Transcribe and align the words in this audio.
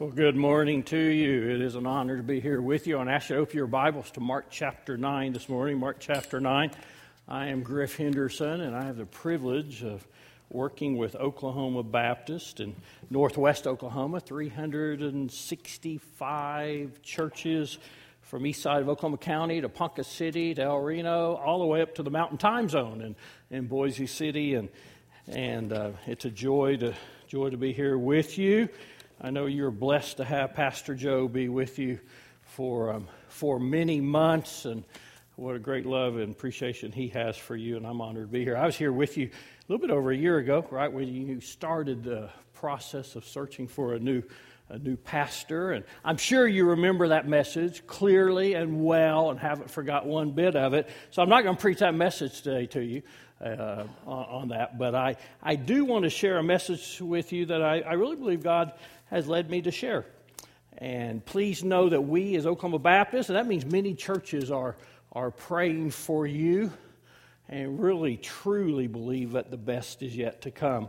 Well, 0.00 0.10
good 0.10 0.36
morning 0.36 0.84
to 0.84 0.96
you. 0.96 1.50
It 1.50 1.60
is 1.60 1.74
an 1.74 1.84
honor 1.84 2.18
to 2.18 2.22
be 2.22 2.38
here 2.38 2.62
with 2.62 2.86
you. 2.86 3.00
And 3.00 3.10
I 3.10 3.14
ask 3.14 3.30
you 3.30 3.34
to 3.34 3.42
open 3.42 3.56
your 3.56 3.66
Bibles 3.66 4.12
to 4.12 4.20
Mark 4.20 4.46
chapter 4.48 4.96
9 4.96 5.32
this 5.32 5.48
morning. 5.48 5.76
Mark 5.76 5.96
chapter 5.98 6.38
9. 6.38 6.70
I 7.26 7.48
am 7.48 7.64
Griff 7.64 7.96
Henderson, 7.96 8.60
and 8.60 8.76
I 8.76 8.84
have 8.84 8.96
the 8.96 9.06
privilege 9.06 9.82
of 9.82 10.06
working 10.50 10.96
with 10.96 11.16
Oklahoma 11.16 11.82
Baptist 11.82 12.60
in 12.60 12.76
northwest 13.10 13.66
Oklahoma, 13.66 14.20
365 14.20 17.02
churches 17.02 17.78
from 18.22 18.46
east 18.46 18.62
side 18.62 18.82
of 18.82 18.88
Oklahoma 18.88 19.18
County 19.18 19.60
to 19.60 19.68
Ponca 19.68 20.04
City 20.04 20.54
to 20.54 20.62
El 20.62 20.78
Reno, 20.78 21.34
all 21.34 21.58
the 21.58 21.66
way 21.66 21.82
up 21.82 21.96
to 21.96 22.04
the 22.04 22.10
Mountain 22.10 22.38
Time 22.38 22.68
Zone 22.68 23.00
in, 23.00 23.16
in 23.50 23.66
Boise 23.66 24.06
City. 24.06 24.54
And, 24.54 24.68
and 25.26 25.72
uh, 25.72 25.90
it's 26.06 26.24
a 26.24 26.30
joy 26.30 26.76
to, 26.76 26.94
joy 27.26 27.50
to 27.50 27.56
be 27.56 27.72
here 27.72 27.98
with 27.98 28.38
you. 28.38 28.68
I 29.20 29.30
know 29.30 29.46
you're 29.46 29.72
blessed 29.72 30.18
to 30.18 30.24
have 30.24 30.54
Pastor 30.54 30.94
Joe 30.94 31.26
be 31.26 31.48
with 31.48 31.80
you 31.80 31.98
for, 32.42 32.92
um, 32.92 33.08
for 33.26 33.58
many 33.58 34.00
months, 34.00 34.64
and 34.64 34.84
what 35.34 35.56
a 35.56 35.58
great 35.58 35.86
love 35.86 36.18
and 36.18 36.30
appreciation 36.30 36.92
he 36.92 37.08
has 37.08 37.36
for 37.36 37.56
you, 37.56 37.76
and 37.76 37.84
I'm 37.84 38.00
honored 38.00 38.28
to 38.28 38.32
be 38.32 38.44
here. 38.44 38.56
I 38.56 38.64
was 38.64 38.76
here 38.76 38.92
with 38.92 39.16
you 39.16 39.26
a 39.26 39.72
little 39.72 39.84
bit 39.84 39.92
over 39.92 40.12
a 40.12 40.16
year 40.16 40.38
ago, 40.38 40.64
right 40.70 40.92
when 40.92 41.08
you 41.08 41.40
started 41.40 42.04
the 42.04 42.30
process 42.54 43.16
of 43.16 43.24
searching 43.24 43.66
for 43.66 43.94
a 43.94 43.98
new 43.98 44.22
a 44.70 44.78
new 44.78 44.96
pastor. 44.96 45.72
And 45.72 45.82
I'm 46.04 46.18
sure 46.18 46.46
you 46.46 46.66
remember 46.66 47.08
that 47.08 47.26
message 47.26 47.86
clearly 47.86 48.52
and 48.52 48.84
well 48.84 49.30
and 49.30 49.40
haven't 49.40 49.70
forgot 49.70 50.04
one 50.04 50.32
bit 50.32 50.56
of 50.56 50.74
it. 50.74 50.90
So 51.10 51.22
I'm 51.22 51.30
not 51.30 51.42
going 51.42 51.56
to 51.56 51.60
preach 51.60 51.78
that 51.78 51.94
message 51.94 52.42
today 52.42 52.66
to 52.66 52.80
you 52.82 53.02
uh, 53.40 53.84
on, 54.06 54.24
on, 54.24 54.48
that. 54.48 54.78
But 54.78 54.94
I, 54.94 55.16
I 55.42 55.56
do 55.56 55.84
want 55.84 56.04
to 56.04 56.10
share 56.10 56.38
a 56.38 56.42
message 56.42 57.00
with 57.00 57.32
you 57.32 57.46
that 57.46 57.62
I, 57.62 57.80
I 57.80 57.92
really 57.94 58.16
believe 58.16 58.42
God 58.42 58.72
has 59.10 59.26
led 59.26 59.50
me 59.50 59.62
to 59.62 59.70
share. 59.70 60.06
And 60.76 61.24
please 61.24 61.64
know 61.64 61.88
that 61.88 62.02
we, 62.02 62.36
as 62.36 62.46
Oklahoma 62.46 62.78
Baptists, 62.78 63.28
and 63.28 63.36
that 63.36 63.46
means 63.46 63.66
many 63.66 63.94
churches, 63.94 64.50
are, 64.50 64.76
are 65.12 65.30
praying 65.30 65.90
for 65.90 66.26
you 66.26 66.72
and 67.48 67.80
really 67.80 68.16
truly 68.16 68.86
believe 68.86 69.32
that 69.32 69.50
the 69.50 69.56
best 69.56 70.02
is 70.02 70.16
yet 70.16 70.42
to 70.42 70.50
come. 70.50 70.88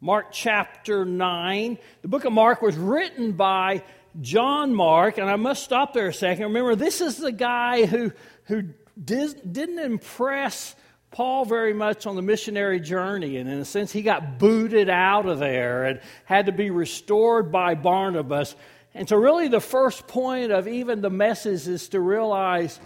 Mark 0.00 0.32
chapter 0.32 1.04
9. 1.04 1.78
The 2.02 2.08
book 2.08 2.24
of 2.24 2.32
Mark 2.32 2.62
was 2.62 2.76
written 2.76 3.32
by 3.32 3.82
John 4.20 4.74
Mark, 4.74 5.18
and 5.18 5.28
I 5.28 5.36
must 5.36 5.62
stop 5.62 5.92
there 5.92 6.08
a 6.08 6.14
second. 6.14 6.44
Remember, 6.44 6.74
this 6.74 7.00
is 7.00 7.18
the 7.18 7.32
guy 7.32 7.84
who, 7.84 8.10
who 8.44 8.64
did, 9.02 9.52
didn't 9.52 9.78
impress 9.78 10.74
Paul 11.10 11.44
very 11.44 11.72
much 11.72 12.06
on 12.06 12.14
the 12.16 12.22
missionary 12.22 12.80
journey, 12.80 13.36
and 13.38 13.50
in 13.50 13.58
a 13.58 13.64
sense, 13.64 13.90
he 13.90 14.02
got 14.02 14.38
booted 14.38 14.88
out 14.88 15.26
of 15.26 15.38
there 15.38 15.84
and 15.84 16.00
had 16.24 16.46
to 16.46 16.52
be 16.52 16.70
restored 16.70 17.50
by 17.50 17.74
Barnabas. 17.74 18.54
And 18.94 19.08
so, 19.08 19.16
really, 19.16 19.48
the 19.48 19.60
first 19.60 20.06
point 20.06 20.52
of 20.52 20.68
even 20.68 21.00
the 21.00 21.10
message 21.10 21.66
is 21.66 21.88
to 21.90 22.00
realize 22.00 22.78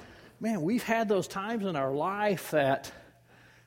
man, 0.44 0.60
we've 0.60 0.82
had 0.82 1.08
those 1.08 1.26
times 1.26 1.64
in 1.64 1.74
our 1.74 1.92
life 1.92 2.50
that 2.50 2.92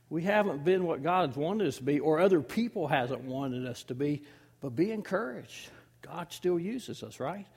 we 0.09 0.21
haven't 0.21 0.63
been 0.63 0.83
what 0.85 1.01
God's 1.01 1.35
wanted 1.35 1.67
us 1.67 1.77
to 1.77 1.83
be, 1.83 1.99
or 1.99 2.19
other 2.19 2.39
people 2.39 2.87
hasn't 2.87 3.23
wanted 3.23 3.65
us 3.65 3.83
to 3.85 3.95
be, 3.95 4.21
but 4.61 4.75
be 4.75 4.91
encouraged. 4.91 5.69
God 6.03 6.31
still 6.31 6.59
uses 6.59 7.01
us, 7.01 7.19
right? 7.19 7.47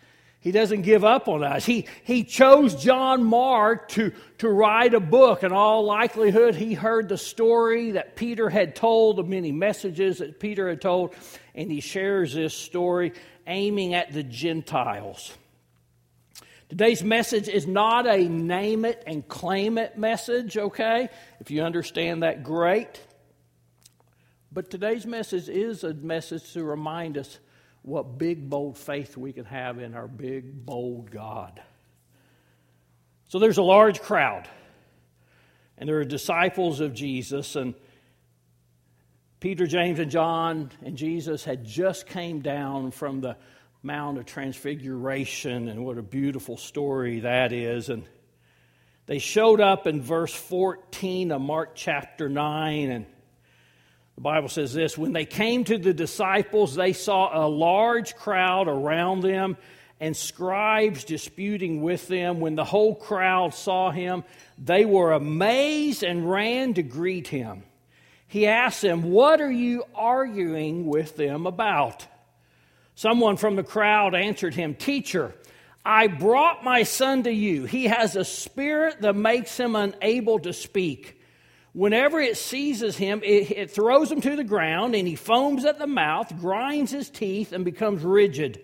He 0.40 0.52
doesn't 0.52 0.82
give 0.82 1.04
up 1.04 1.28
on 1.28 1.44
us. 1.44 1.66
He, 1.66 1.86
he 2.02 2.24
chose 2.24 2.74
John 2.74 3.22
Mark 3.22 3.88
to, 3.90 4.12
to 4.38 4.48
write 4.48 4.94
a 4.94 5.00
book. 5.00 5.44
In 5.44 5.52
all 5.52 5.84
likelihood, 5.84 6.54
he 6.54 6.72
heard 6.72 7.10
the 7.10 7.18
story 7.18 7.92
that 7.92 8.16
Peter 8.16 8.48
had 8.48 8.74
told, 8.74 9.16
the 9.16 9.22
many 9.22 9.52
messages 9.52 10.18
that 10.18 10.40
Peter 10.40 10.68
had 10.70 10.80
told, 10.80 11.14
and 11.54 11.70
he 11.70 11.80
shares 11.80 12.32
this 12.32 12.54
story 12.54 13.12
aiming 13.46 13.92
at 13.92 14.12
the 14.12 14.22
Gentiles. 14.22 15.30
Today's 16.70 17.02
message 17.02 17.48
is 17.48 17.66
not 17.66 18.06
a 18.06 18.26
name 18.26 18.86
it 18.86 19.02
and 19.06 19.26
claim 19.28 19.76
it 19.76 19.98
message, 19.98 20.56
okay? 20.56 21.10
If 21.40 21.50
you 21.50 21.62
understand 21.64 22.22
that, 22.22 22.44
great. 22.44 22.98
But 24.50 24.70
today's 24.70 25.04
message 25.04 25.50
is 25.50 25.84
a 25.84 25.92
message 25.92 26.52
to 26.54 26.64
remind 26.64 27.18
us 27.18 27.38
what 27.82 28.18
big, 28.18 28.48
bold 28.48 28.76
faith 28.76 29.16
we 29.16 29.32
can 29.32 29.44
have 29.46 29.78
in 29.78 29.94
our 29.94 30.08
big, 30.08 30.64
bold 30.66 31.10
God. 31.10 31.62
So 33.28 33.38
there's 33.38 33.58
a 33.58 33.62
large 33.62 34.00
crowd, 34.00 34.48
and 35.78 35.88
there 35.88 35.98
are 35.98 36.04
disciples 36.04 36.80
of 36.80 36.94
Jesus, 36.94 37.56
and 37.56 37.74
Peter, 39.38 39.66
James, 39.66 39.98
and 39.98 40.10
John 40.10 40.70
and 40.84 40.96
Jesus 40.96 41.44
had 41.44 41.64
just 41.64 42.06
came 42.06 42.40
down 42.40 42.90
from 42.90 43.22
the 43.22 43.36
Mount 43.82 44.18
of 44.18 44.26
Transfiguration, 44.26 45.68
and 45.68 45.84
what 45.84 45.96
a 45.96 46.02
beautiful 46.02 46.58
story 46.58 47.20
that 47.20 47.52
is. 47.52 47.88
And 47.88 48.04
they 49.06 49.18
showed 49.18 49.62
up 49.62 49.86
in 49.86 50.02
verse 50.02 50.34
14 50.34 51.32
of 51.32 51.40
Mark 51.40 51.74
chapter 51.74 52.28
9, 52.28 52.90
and 52.90 53.06
the 54.20 54.24
Bible 54.24 54.50
says 54.50 54.74
this 54.74 54.98
When 54.98 55.14
they 55.14 55.24
came 55.24 55.64
to 55.64 55.78
the 55.78 55.94
disciples, 55.94 56.74
they 56.74 56.92
saw 56.92 57.46
a 57.46 57.48
large 57.48 58.14
crowd 58.16 58.68
around 58.68 59.22
them 59.22 59.56
and 59.98 60.14
scribes 60.14 61.04
disputing 61.04 61.80
with 61.80 62.06
them. 62.06 62.38
When 62.38 62.54
the 62.54 62.64
whole 62.66 62.94
crowd 62.94 63.54
saw 63.54 63.90
him, 63.90 64.24
they 64.58 64.84
were 64.84 65.12
amazed 65.12 66.02
and 66.02 66.30
ran 66.30 66.74
to 66.74 66.82
greet 66.82 67.28
him. 67.28 67.62
He 68.28 68.46
asked 68.46 68.82
them, 68.82 69.04
What 69.04 69.40
are 69.40 69.50
you 69.50 69.84
arguing 69.94 70.84
with 70.84 71.16
them 71.16 71.46
about? 71.46 72.06
Someone 72.96 73.38
from 73.38 73.56
the 73.56 73.62
crowd 73.62 74.14
answered 74.14 74.52
him, 74.52 74.74
Teacher, 74.74 75.34
I 75.82 76.08
brought 76.08 76.62
my 76.62 76.82
son 76.82 77.22
to 77.22 77.32
you. 77.32 77.64
He 77.64 77.84
has 77.84 78.16
a 78.16 78.26
spirit 78.26 79.00
that 79.00 79.16
makes 79.16 79.58
him 79.58 79.74
unable 79.74 80.40
to 80.40 80.52
speak. 80.52 81.19
Whenever 81.72 82.20
it 82.20 82.36
seizes 82.36 82.96
him, 82.96 83.20
it, 83.22 83.50
it, 83.50 83.70
throws 83.70 84.10
him 84.10 84.20
to 84.20 84.34
the 84.34 84.44
ground, 84.44 84.94
and 84.94 85.06
he 85.06 85.14
foams 85.14 85.64
at 85.64 85.78
the 85.78 85.86
mouth, 85.86 86.36
grinds 86.40 86.90
his 86.90 87.08
teeth, 87.08 87.52
and 87.52 87.64
becomes 87.64 88.02
rigid. 88.02 88.60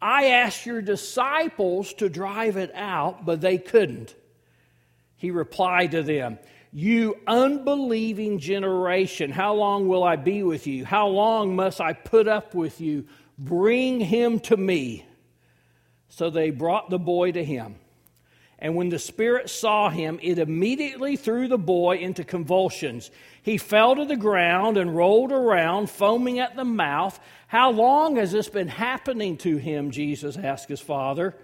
I 0.00 0.28
asked 0.28 0.64
your 0.64 0.80
disciples 0.80 1.92
to 1.94 2.08
drive 2.08 2.56
it 2.56 2.72
out, 2.74 3.26
but 3.26 3.42
they 3.42 3.58
couldn't. 3.58 4.14
He 5.16 5.30
replied 5.30 5.90
to 5.90 6.02
them, 6.02 6.38
You 6.72 7.16
unbelieving 7.26 8.38
generation, 8.38 9.30
how 9.30 9.52
long 9.52 9.86
will 9.86 10.02
I 10.02 10.16
be 10.16 10.42
with 10.42 10.66
you? 10.66 10.86
How 10.86 11.08
long 11.08 11.54
must 11.54 11.78
I 11.78 11.92
put 11.92 12.26
up 12.26 12.54
with 12.54 12.80
you? 12.80 13.06
Bring 13.38 14.00
him 14.00 14.40
to 14.40 14.56
me. 14.56 15.04
So 16.08 16.30
they 16.30 16.50
brought 16.50 16.88
the 16.88 16.98
boy 16.98 17.32
to 17.32 17.44
him. 17.44 17.76
And 18.60 18.74
when 18.74 18.90
the 18.90 18.98
spirit 18.98 19.48
saw 19.48 19.88
him, 19.88 20.18
it 20.22 20.38
immediately 20.38 21.16
threw 21.16 21.48
the 21.48 21.58
boy 21.58 21.96
into 21.96 22.24
convulsions. 22.24 23.10
He 23.42 23.56
fell 23.56 23.96
to 23.96 24.04
the 24.04 24.16
ground 24.16 24.76
and 24.76 24.94
rolled 24.94 25.32
around, 25.32 25.88
foaming 25.88 26.40
at 26.40 26.56
the 26.56 26.64
mouth. 26.64 27.18
How 27.46 27.70
long 27.70 28.16
has 28.16 28.32
this 28.32 28.50
been 28.50 28.68
happening 28.68 29.38
to 29.38 29.56
him? 29.56 29.90
Jesus 29.90 30.36
asked 30.36 30.68
his 30.68 30.80
father. 30.80 31.34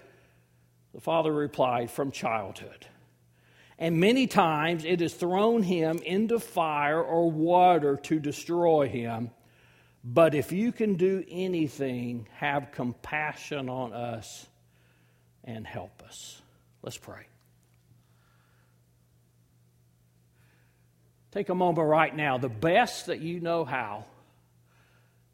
The 0.92 1.00
father 1.00 1.32
replied, 1.32 1.90
From 1.90 2.10
childhood. 2.10 2.86
And 3.78 3.98
many 3.98 4.26
times 4.26 4.84
it 4.84 5.00
has 5.00 5.14
thrown 5.14 5.62
him 5.62 5.98
into 5.98 6.38
fire 6.38 7.02
or 7.02 7.30
water 7.30 7.96
to 8.04 8.18
destroy 8.18 8.88
him. 8.88 9.30
But 10.04 10.34
if 10.34 10.52
you 10.52 10.70
can 10.70 10.94
do 10.94 11.24
anything, 11.28 12.28
have 12.34 12.72
compassion 12.72 13.68
on 13.68 13.92
us 13.92 14.46
and 15.44 15.66
help 15.66 16.02
us. 16.02 16.40
Let's 16.86 16.96
pray. 16.96 17.26
Take 21.32 21.48
a 21.48 21.54
moment 21.54 21.88
right 21.88 22.14
now, 22.14 22.38
the 22.38 22.48
best 22.48 23.06
that 23.06 23.18
you 23.20 23.40
know 23.40 23.64
how, 23.64 24.04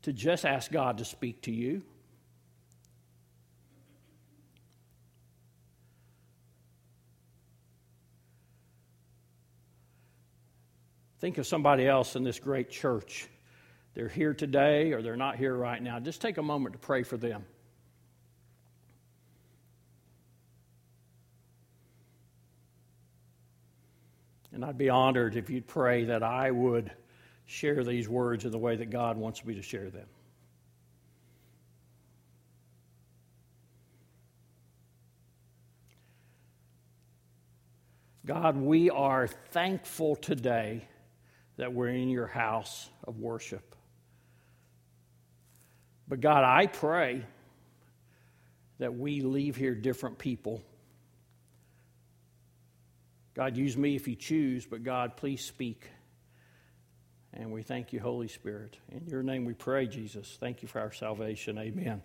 to 0.01 0.15
just 0.15 0.47
ask 0.47 0.73
God 0.73 0.99
to 0.99 1.05
speak 1.05 1.43
to 1.43 1.53
you. 1.53 1.83
Think 11.21 11.37
of 11.37 11.47
somebody 11.47 11.87
else 11.87 12.17
in 12.17 12.25
this 12.25 12.39
great 12.39 12.71
church. 12.71 13.29
They're 13.93 14.09
here 14.09 14.33
today 14.33 14.93
or 14.93 15.03
they're 15.03 15.17
not 15.17 15.37
here 15.37 15.55
right 15.55 15.83
now. 15.83 16.01
Just 16.01 16.23
take 16.23 16.39
a 16.39 16.43
moment 16.43 16.73
to 16.73 16.79
pray 16.79 17.03
for 17.03 17.19
them. 17.19 17.45
And 24.53 24.65
I'd 24.65 24.79
be 24.79 24.91
honored 24.91 25.37
if 25.37 25.49
you'd 25.49 25.67
pray 25.67 26.05
that 26.05 26.23
I 26.23 26.51
would 26.51 26.91
share 27.47 27.85
these 27.85 28.09
words 28.09 28.45
in 28.45 28.51
the 28.51 28.59
way 28.59 28.77
that 28.77 28.91
God 28.91 29.17
wants 29.17 29.45
me 29.45 29.55
to 29.55 29.63
share 29.63 29.91
them. 29.91 30.07
God, 38.25 38.57
we 38.57 38.89
are 38.89 39.27
thankful 39.27 40.15
today 40.15 40.87
that 41.57 41.73
we're 41.73 41.89
in 41.89 42.09
your 42.09 42.29
house 42.29 42.89
of 43.05 43.19
worship. 43.19 43.75
But 46.07 46.21
God, 46.21 46.45
I 46.45 46.67
pray 46.67 47.25
that 48.79 48.95
we 48.95 49.23
leave 49.23 49.57
here 49.57 49.75
different 49.75 50.19
people. 50.19 50.63
God, 53.35 53.57
use 53.57 53.77
me 53.77 53.97
if 53.97 54.07
you 54.07 54.15
choose, 54.15 54.67
but 54.67 54.83
God, 54.83 55.17
please 55.17 55.45
speak. 55.45 55.89
And 57.33 57.51
we 57.51 57.63
thank 57.63 57.93
you, 57.93 58.01
Holy 58.01 58.29
Spirit. 58.29 58.77
In 58.91 59.07
your 59.07 59.23
name 59.23 59.47
we 59.47 59.55
pray, 59.55 59.87
Jesus. 59.87 60.37
Thank 60.39 60.63
you 60.63 60.69
for 60.69 60.81
our 60.81 60.93
salvation. 60.93 61.57
Amen. 61.59 62.03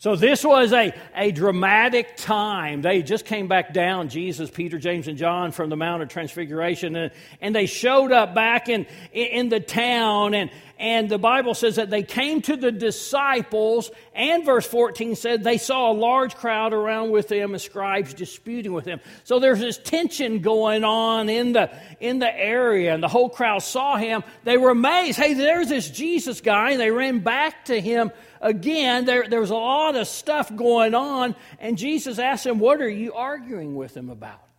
So 0.00 0.16
this 0.16 0.42
was 0.42 0.72
a, 0.72 0.94
a 1.14 1.30
dramatic 1.30 2.16
time. 2.16 2.80
They 2.80 3.02
just 3.02 3.26
came 3.26 3.48
back 3.48 3.74
down, 3.74 4.08
Jesus, 4.08 4.48
Peter, 4.48 4.78
James, 4.78 5.08
and 5.08 5.18
John, 5.18 5.52
from 5.52 5.68
the 5.68 5.76
Mount 5.76 6.02
of 6.02 6.08
Transfiguration, 6.08 6.96
and, 6.96 7.12
and 7.42 7.54
they 7.54 7.66
showed 7.66 8.10
up 8.10 8.34
back 8.34 8.70
in, 8.70 8.86
in 9.12 9.50
the 9.50 9.60
town. 9.60 10.32
And, 10.32 10.50
and 10.78 11.10
the 11.10 11.18
Bible 11.18 11.52
says 11.52 11.76
that 11.76 11.90
they 11.90 12.02
came 12.02 12.40
to 12.40 12.56
the 12.56 12.72
disciples, 12.72 13.90
and 14.14 14.42
verse 14.42 14.66
14 14.66 15.16
said 15.16 15.44
they 15.44 15.58
saw 15.58 15.90
a 15.90 15.92
large 15.92 16.34
crowd 16.34 16.72
around 16.72 17.10
with 17.10 17.28
them 17.28 17.52
and 17.52 17.60
scribes 17.60 18.14
disputing 18.14 18.72
with 18.72 18.86
them. 18.86 19.00
So 19.24 19.38
there's 19.38 19.60
this 19.60 19.76
tension 19.76 20.38
going 20.38 20.82
on 20.82 21.28
in 21.28 21.52
the, 21.52 21.70
in 22.00 22.20
the 22.20 22.34
area, 22.34 22.94
and 22.94 23.02
the 23.02 23.08
whole 23.08 23.28
crowd 23.28 23.58
saw 23.58 23.98
him. 23.98 24.24
They 24.44 24.56
were 24.56 24.70
amazed. 24.70 25.18
Hey, 25.18 25.34
there's 25.34 25.68
this 25.68 25.90
Jesus 25.90 26.40
guy, 26.40 26.70
and 26.70 26.80
they 26.80 26.90
ran 26.90 27.18
back 27.18 27.66
to 27.66 27.78
him 27.78 28.12
again, 28.40 29.04
there, 29.04 29.28
there 29.28 29.40
was 29.40 29.50
a 29.50 29.54
lot 29.54 29.96
of 29.96 30.06
stuff 30.06 30.54
going 30.54 30.94
on, 30.94 31.34
and 31.58 31.78
Jesus 31.78 32.18
asked 32.18 32.44
them, 32.44 32.58
What 32.58 32.80
are 32.80 32.88
you 32.88 33.14
arguing 33.14 33.74
with 33.74 33.94
them 33.94 34.10
about? 34.10 34.49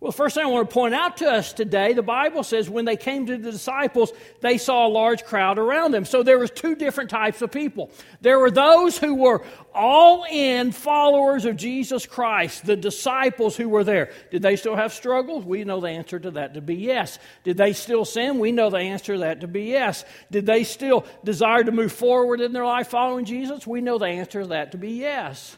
Well, 0.00 0.12
first 0.12 0.36
thing 0.36 0.44
I 0.44 0.48
want 0.48 0.70
to 0.70 0.72
point 0.72 0.94
out 0.94 1.16
to 1.16 1.28
us 1.28 1.52
today, 1.52 1.92
the 1.92 2.04
Bible 2.04 2.44
says 2.44 2.70
when 2.70 2.84
they 2.84 2.96
came 2.96 3.26
to 3.26 3.36
the 3.36 3.50
disciples, 3.50 4.12
they 4.40 4.56
saw 4.56 4.86
a 4.86 4.88
large 4.88 5.24
crowd 5.24 5.58
around 5.58 5.90
them. 5.90 6.04
So 6.04 6.22
there 6.22 6.38
was 6.38 6.52
two 6.52 6.76
different 6.76 7.10
types 7.10 7.42
of 7.42 7.50
people. 7.50 7.90
There 8.20 8.38
were 8.38 8.52
those 8.52 8.96
who 8.96 9.16
were 9.16 9.42
all 9.74 10.24
in 10.30 10.70
followers 10.70 11.46
of 11.46 11.56
Jesus 11.56 12.06
Christ, 12.06 12.64
the 12.64 12.76
disciples 12.76 13.56
who 13.56 13.68
were 13.68 13.82
there. 13.82 14.12
Did 14.30 14.42
they 14.42 14.54
still 14.54 14.76
have 14.76 14.92
struggles? 14.92 15.44
We 15.44 15.64
know 15.64 15.80
the 15.80 15.88
answer 15.88 16.20
to 16.20 16.30
that 16.32 16.54
to 16.54 16.60
be 16.60 16.76
yes. 16.76 17.18
Did 17.42 17.56
they 17.56 17.72
still 17.72 18.04
sin? 18.04 18.38
We 18.38 18.52
know 18.52 18.70
the 18.70 18.78
answer 18.78 19.14
to 19.14 19.20
that 19.20 19.40
to 19.40 19.48
be 19.48 19.64
yes. 19.64 20.04
Did 20.30 20.46
they 20.46 20.62
still 20.62 21.06
desire 21.24 21.64
to 21.64 21.72
move 21.72 21.90
forward 21.90 22.40
in 22.40 22.52
their 22.52 22.64
life 22.64 22.86
following 22.86 23.24
Jesus? 23.24 23.66
We 23.66 23.80
know 23.80 23.98
the 23.98 24.06
answer 24.06 24.42
to 24.42 24.48
that 24.48 24.70
to 24.72 24.78
be 24.78 24.92
yes. 24.92 25.56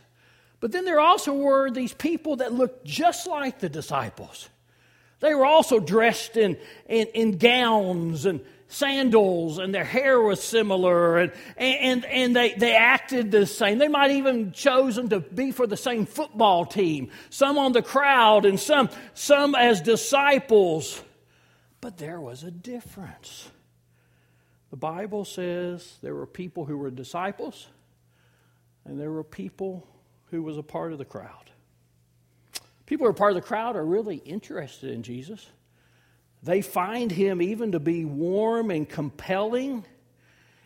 But 0.61 0.73
then 0.73 0.85
there 0.85 1.01
also 1.01 1.33
were 1.33 1.71
these 1.71 1.95
people 1.95 2.37
that 2.37 2.53
looked 2.53 2.85
just 2.85 3.27
like 3.27 3.59
the 3.59 3.69
disciples. 3.69 4.49
They 5.21 5.35
were 5.35 5.47
also 5.47 5.81
dressed 5.81 6.37
in, 6.37 6.59
in, 6.89 7.07
in 7.09 7.39
gowns 7.39 8.27
and 8.27 8.41
sandals, 8.69 9.59
and 9.59 9.75
their 9.75 9.85
hair 9.85 10.21
was 10.21 10.43
similar, 10.43 11.19
and, 11.19 11.33
and, 11.57 12.05
and 12.05 12.37
they, 12.37 12.55
they 12.55 12.75
acted 12.75 13.31
the 13.31 13.45
same. 13.45 13.79
They 13.79 13.89
might 13.89 14.13
even 14.13 14.53
chosen 14.53 15.09
to 15.09 15.21
be 15.21 15.51
for 15.51 15.67
the 15.67 15.77
same 15.77 16.07
football 16.07 16.65
team, 16.65 17.11
some 17.31 17.59
on 17.59 17.73
the 17.73 17.83
crowd, 17.83 18.47
and 18.47 18.59
some, 18.61 18.89
some 19.13 19.55
as 19.55 19.81
disciples. 19.81 21.03
But 21.81 21.99
there 21.99 22.21
was 22.21 22.45
a 22.45 22.51
difference. 22.51 23.51
The 24.71 24.77
Bible 24.77 25.25
says 25.25 25.97
there 26.01 26.15
were 26.15 26.27
people 26.27 26.65
who 26.65 26.79
were 26.79 26.91
disciples, 26.91 27.67
and 28.85 29.01
there 29.01 29.11
were 29.11 29.25
people 29.25 29.87
who 30.31 30.43
was 30.43 30.59
a 30.59 30.63
part 30.63 30.93
of 30.93 30.99
the 30.99 31.05
crowd. 31.05 31.51
People 32.87 33.07
who 33.07 33.11
are 33.11 33.15
part 33.15 33.33
of 33.33 33.37
the 33.37 33.47
crowd 33.47 33.77
are 33.77 33.85
really 33.85 34.17
interested 34.17 34.91
in 34.91 35.03
Jesus. 35.03 35.47
They 36.43 36.63
find 36.63 37.13
him 37.13 37.43
even 37.43 37.73
to 37.73 37.81
be 37.81 38.05
warm 38.05 38.71
and 38.71 38.89
compelling. 38.89 39.85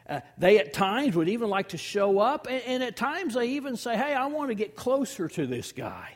Uh, 0.08 0.20
they 0.38 0.58
at 0.58 0.72
times 0.72 1.16
would 1.16 1.28
even 1.28 1.48
like 1.48 1.70
to 1.70 1.78
show 1.78 2.18
up, 2.18 2.46
and, 2.46 2.62
and 2.66 2.82
at 2.82 2.96
times 2.96 3.34
they 3.34 3.48
even 3.50 3.76
say, 3.76 3.96
Hey, 3.96 4.14
I 4.14 4.26
want 4.26 4.50
to 4.50 4.54
get 4.54 4.76
closer 4.76 5.28
to 5.28 5.46
this 5.46 5.72
guy. 5.72 6.14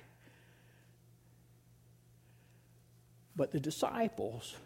But 3.34 3.52
the 3.52 3.60
disciples 3.60 4.56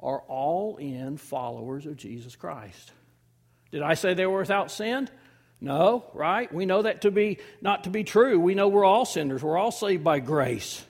are 0.00 0.20
all 0.28 0.76
in 0.76 1.16
followers 1.16 1.86
of 1.86 1.96
Jesus 1.96 2.36
Christ. 2.36 2.92
Did 3.70 3.82
I 3.82 3.94
say 3.94 4.14
they 4.14 4.26
were 4.26 4.40
without 4.40 4.70
sin? 4.70 5.08
No, 5.62 6.04
right? 6.12 6.52
We 6.52 6.66
know 6.66 6.82
that 6.82 7.02
to 7.02 7.12
be 7.12 7.38
not 7.60 7.84
to 7.84 7.90
be 7.90 8.02
true. 8.02 8.40
We 8.40 8.56
know 8.56 8.66
we're 8.66 8.84
all 8.84 9.04
sinners. 9.04 9.44
We're 9.44 9.56
all 9.56 9.70
saved 9.70 10.02
by 10.02 10.18
grace. 10.18 10.84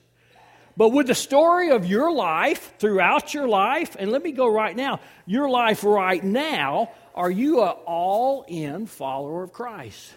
But 0.78 0.88
with 0.88 1.08
the 1.08 1.14
story 1.14 1.70
of 1.70 1.84
your 1.84 2.10
life 2.10 2.72
throughout 2.78 3.34
your 3.34 3.46
life, 3.46 3.96
and 3.98 4.10
let 4.10 4.22
me 4.22 4.32
go 4.32 4.48
right 4.48 4.74
now, 4.74 5.00
your 5.26 5.50
life 5.50 5.84
right 5.84 6.24
now, 6.24 6.90
are 7.14 7.30
you 7.30 7.62
an 7.62 7.74
all 7.84 8.46
in 8.48 8.86
follower 8.86 9.42
of 9.42 9.52
Christ? 9.52 10.14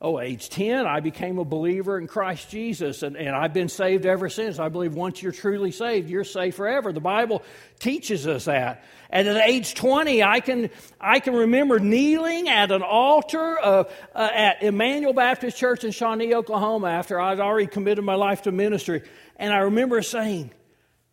Oh, 0.00 0.20
age 0.20 0.50
10, 0.50 0.86
I 0.86 1.00
became 1.00 1.38
a 1.38 1.44
believer 1.44 1.98
in 1.98 2.08
Christ 2.08 2.50
Jesus, 2.50 3.02
and, 3.02 3.16
and 3.16 3.34
I've 3.34 3.54
been 3.54 3.68
saved 3.68 4.04
ever 4.04 4.28
since. 4.28 4.58
I 4.58 4.68
believe 4.68 4.94
once 4.94 5.22
you're 5.22 5.32
truly 5.32 5.70
saved, 5.70 6.10
you're 6.10 6.24
saved 6.24 6.56
forever. 6.56 6.92
The 6.92 7.00
Bible 7.00 7.42
teaches 7.78 8.26
us 8.26 8.46
that. 8.46 8.84
And 9.08 9.28
at 9.28 9.48
age 9.48 9.74
20, 9.74 10.22
I 10.22 10.40
can, 10.40 10.70
I 11.00 11.20
can 11.20 11.34
remember 11.34 11.78
kneeling 11.78 12.48
at 12.48 12.72
an 12.72 12.82
altar 12.82 13.56
of, 13.56 13.90
uh, 14.14 14.28
at 14.34 14.62
Immanuel 14.62 15.12
Baptist 15.12 15.56
Church 15.56 15.84
in 15.84 15.92
Shawnee, 15.92 16.34
Oklahoma, 16.34 16.88
after 16.88 17.20
I'd 17.20 17.40
already 17.40 17.68
committed 17.68 18.04
my 18.04 18.16
life 18.16 18.42
to 18.42 18.52
ministry. 18.52 19.02
And 19.36 19.52
I 19.54 19.58
remember 19.58 20.02
saying, 20.02 20.50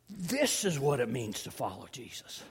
This 0.10 0.66
is 0.66 0.80
what 0.80 1.00
it 1.00 1.10
means 1.10 1.44
to 1.44 1.51
follow 1.51 1.88
Jesus. 1.92 2.44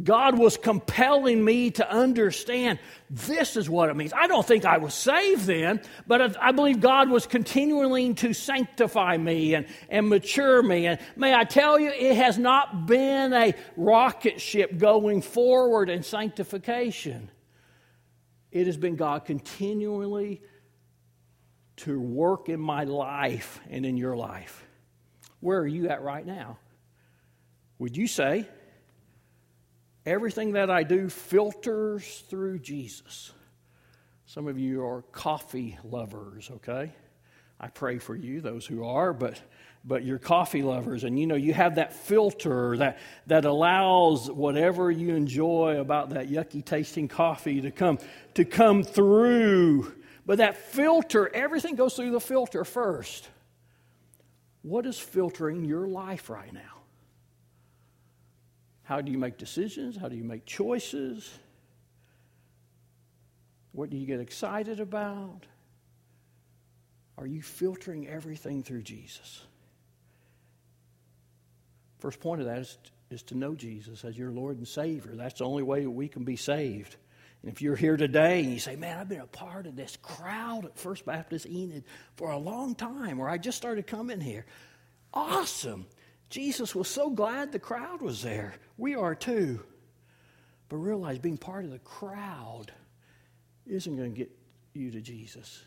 God 0.00 0.38
was 0.38 0.56
compelling 0.56 1.44
me 1.44 1.72
to 1.72 1.90
understand 1.90 2.78
this 3.10 3.56
is 3.56 3.68
what 3.68 3.90
it 3.90 3.96
means. 3.96 4.12
I 4.12 4.28
don't 4.28 4.46
think 4.46 4.64
I 4.64 4.78
was 4.78 4.94
saved 4.94 5.46
then, 5.46 5.82
but 6.06 6.40
I 6.40 6.52
believe 6.52 6.80
God 6.80 7.10
was 7.10 7.26
continuing 7.26 8.14
to 8.16 8.32
sanctify 8.32 9.16
me 9.16 9.54
and, 9.54 9.66
and 9.88 10.08
mature 10.08 10.62
me. 10.62 10.86
And 10.86 11.00
may 11.16 11.34
I 11.34 11.42
tell 11.42 11.78
you, 11.78 11.90
it 11.90 12.16
has 12.16 12.38
not 12.38 12.86
been 12.86 13.32
a 13.32 13.54
rocket 13.76 14.40
ship 14.40 14.78
going 14.78 15.22
forward 15.22 15.90
in 15.90 16.04
sanctification. 16.04 17.30
It 18.52 18.66
has 18.66 18.76
been 18.76 18.94
God 18.94 19.24
continually 19.24 20.40
to 21.78 21.98
work 21.98 22.48
in 22.48 22.60
my 22.60 22.84
life 22.84 23.60
and 23.68 23.84
in 23.84 23.96
your 23.96 24.16
life. 24.16 24.64
Where 25.40 25.58
are 25.58 25.66
you 25.66 25.88
at 25.88 26.02
right 26.02 26.24
now? 26.24 26.58
Would 27.78 27.96
you 27.96 28.06
say, 28.06 28.46
Everything 30.06 30.52
that 30.52 30.70
I 30.70 30.82
do 30.82 31.08
filters 31.08 32.24
through 32.28 32.60
Jesus. 32.60 33.32
Some 34.26 34.46
of 34.46 34.58
you 34.58 34.84
are 34.84 35.02
coffee 35.12 35.78
lovers, 35.84 36.50
okay? 36.56 36.92
I 37.58 37.68
pray 37.68 37.98
for 37.98 38.14
you, 38.14 38.40
those 38.40 38.64
who 38.64 38.84
are, 38.84 39.12
but 39.12 39.40
but 39.84 40.04
you're 40.04 40.18
coffee 40.18 40.62
lovers 40.62 41.04
and 41.04 41.18
you 41.18 41.26
know 41.26 41.36
you 41.36 41.54
have 41.54 41.76
that 41.76 41.92
filter 41.92 42.76
that 42.76 42.98
that 43.26 43.44
allows 43.44 44.30
whatever 44.30 44.90
you 44.90 45.14
enjoy 45.14 45.78
about 45.80 46.10
that 46.10 46.28
yucky 46.28 46.64
tasting 46.64 47.08
coffee 47.08 47.60
to 47.62 47.70
come 47.70 47.98
to 48.34 48.44
come 48.44 48.82
through 48.82 49.94
but 50.26 50.38
that 50.38 50.56
filter 50.56 51.34
everything 51.34 51.76
goes 51.76 51.94
through 51.94 52.10
the 52.10 52.20
filter 52.20 52.64
first 52.64 53.28
what 54.62 54.84
is 54.84 54.98
filtering 54.98 55.64
your 55.64 55.86
life 55.86 56.28
right 56.28 56.52
now 56.52 56.79
how 58.90 59.00
do 59.00 59.12
you 59.12 59.18
make 59.18 59.38
decisions? 59.38 59.96
How 59.96 60.08
do 60.08 60.16
you 60.16 60.24
make 60.24 60.44
choices? 60.44 61.38
What 63.70 63.88
do 63.88 63.96
you 63.96 64.04
get 64.04 64.18
excited 64.18 64.80
about? 64.80 65.46
Are 67.16 67.24
you 67.24 67.40
filtering 67.40 68.08
everything 68.08 68.64
through 68.64 68.82
Jesus? 68.82 69.42
First 72.00 72.18
point 72.18 72.40
of 72.40 72.48
that 72.48 72.58
is, 72.58 72.78
is 73.10 73.22
to 73.22 73.36
know 73.36 73.54
Jesus 73.54 74.04
as 74.04 74.18
your 74.18 74.32
Lord 74.32 74.56
and 74.56 74.66
Savior. 74.66 75.12
That's 75.14 75.38
the 75.38 75.44
only 75.44 75.62
way 75.62 75.86
we 75.86 76.08
can 76.08 76.24
be 76.24 76.34
saved. 76.34 76.96
And 77.42 77.52
if 77.52 77.62
you're 77.62 77.76
here 77.76 77.96
today 77.96 78.42
and 78.42 78.52
you 78.52 78.58
say, 78.58 78.74
Man, 78.74 78.98
I've 78.98 79.08
been 79.08 79.20
a 79.20 79.26
part 79.26 79.68
of 79.68 79.76
this 79.76 79.98
crowd 80.02 80.64
at 80.64 80.76
First 80.76 81.06
Baptist 81.06 81.46
Enid 81.46 81.84
for 82.16 82.32
a 82.32 82.38
long 82.38 82.74
time, 82.74 83.20
or 83.20 83.28
I 83.28 83.38
just 83.38 83.56
started 83.56 83.86
coming 83.86 84.20
here, 84.20 84.46
awesome. 85.14 85.86
Jesus 86.30 86.74
was 86.74 86.88
so 86.88 87.10
glad 87.10 87.50
the 87.50 87.58
crowd 87.58 88.00
was 88.00 88.22
there. 88.22 88.54
We 88.78 88.94
are 88.94 89.14
too. 89.14 89.62
But 90.68 90.76
realize 90.76 91.18
being 91.18 91.36
part 91.36 91.64
of 91.64 91.72
the 91.72 91.80
crowd 91.80 92.72
isn't 93.66 93.96
going 93.96 94.12
to 94.12 94.16
get 94.16 94.30
you 94.72 94.92
to 94.92 95.00
Jesus. 95.00 95.62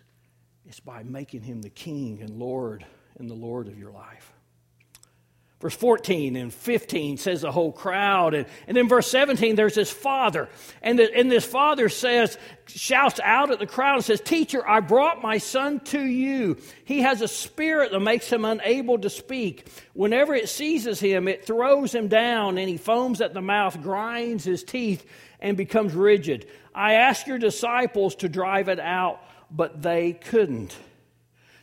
It's 0.65 0.79
by 0.79 1.03
making 1.03 1.41
him 1.41 1.61
the 1.61 1.69
king 1.69 2.21
and 2.21 2.39
Lord 2.39 2.85
and 3.19 3.29
the 3.29 3.35
Lord 3.35 3.67
of 3.67 3.77
your 3.77 3.91
life. 3.91 4.33
Verse 5.63 5.77
14 5.77 6.35
and 6.35 6.53
15 6.53 7.15
says 7.15 7.39
the 7.39 7.51
whole 7.51 7.71
crowd. 7.71 8.33
And, 8.33 8.45
and 8.67 8.75
then 8.75 8.89
verse 8.89 9.09
17, 9.09 9.55
there's 9.55 9.75
this 9.75 9.89
father. 9.89 10.49
And, 10.81 10.99
the, 10.99 11.09
and 11.15 11.31
this 11.31 11.45
father 11.45 11.87
says, 11.87 12.37
shouts 12.67 13.21
out 13.23 13.49
at 13.49 13.59
the 13.59 13.65
crowd 13.65 13.95
and 13.95 14.03
says, 14.03 14.19
Teacher, 14.19 14.67
I 14.67 14.81
brought 14.81 15.21
my 15.21 15.37
son 15.37 15.79
to 15.85 16.01
you. 16.01 16.57
He 16.83 16.99
has 17.03 17.21
a 17.21 17.29
spirit 17.29 17.93
that 17.93 18.01
makes 18.01 18.29
him 18.29 18.43
unable 18.43 18.97
to 18.99 19.09
speak. 19.09 19.69
Whenever 19.93 20.35
it 20.35 20.49
seizes 20.49 20.99
him, 20.99 21.29
it 21.29 21.45
throws 21.45 21.95
him 21.95 22.09
down, 22.09 22.57
and 22.57 22.67
he 22.67 22.75
foams 22.75 23.21
at 23.21 23.33
the 23.33 23.39
mouth, 23.39 23.81
grinds 23.81 24.43
his 24.43 24.65
teeth, 24.65 25.05
and 25.39 25.55
becomes 25.55 25.93
rigid. 25.93 26.45
I 26.75 26.95
asked 26.95 27.25
your 27.25 27.37
disciples 27.37 28.15
to 28.15 28.27
drive 28.27 28.67
it 28.67 28.81
out, 28.81 29.21
but 29.49 29.81
they 29.81 30.11
couldn't. 30.11 30.75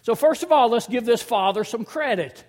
So, 0.00 0.14
first 0.14 0.42
of 0.42 0.52
all, 0.52 0.71
let's 0.71 0.88
give 0.88 1.04
this 1.04 1.21
father 1.21 1.64
some 1.64 1.85
credit. 1.85 2.47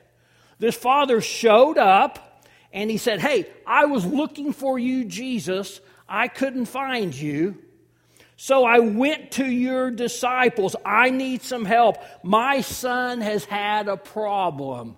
This 0.61 0.75
father 0.75 1.21
showed 1.21 1.79
up 1.79 2.45
and 2.71 2.91
he 2.91 2.97
said, 2.97 3.19
Hey, 3.19 3.47
I 3.65 3.85
was 3.85 4.05
looking 4.05 4.53
for 4.53 4.77
you, 4.77 5.05
Jesus. 5.05 5.81
I 6.07 6.27
couldn't 6.27 6.65
find 6.65 7.15
you. 7.15 7.57
So 8.37 8.63
I 8.63 8.77
went 8.77 9.31
to 9.31 9.45
your 9.45 9.89
disciples. 9.89 10.75
I 10.85 11.09
need 11.09 11.41
some 11.41 11.65
help. 11.65 11.97
My 12.21 12.61
son 12.61 13.21
has 13.21 13.43
had 13.43 13.87
a 13.87 13.97
problem. 13.97 14.97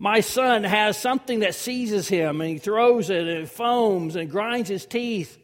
My 0.00 0.18
son 0.18 0.64
has 0.64 0.98
something 0.98 1.40
that 1.40 1.54
seizes 1.54 2.08
him 2.08 2.40
and 2.40 2.50
he 2.50 2.58
throws 2.58 3.08
it 3.08 3.20
and 3.20 3.44
it 3.44 3.48
foams 3.48 4.16
and 4.16 4.28
grinds 4.28 4.68
his 4.68 4.84
teeth. 4.84 5.38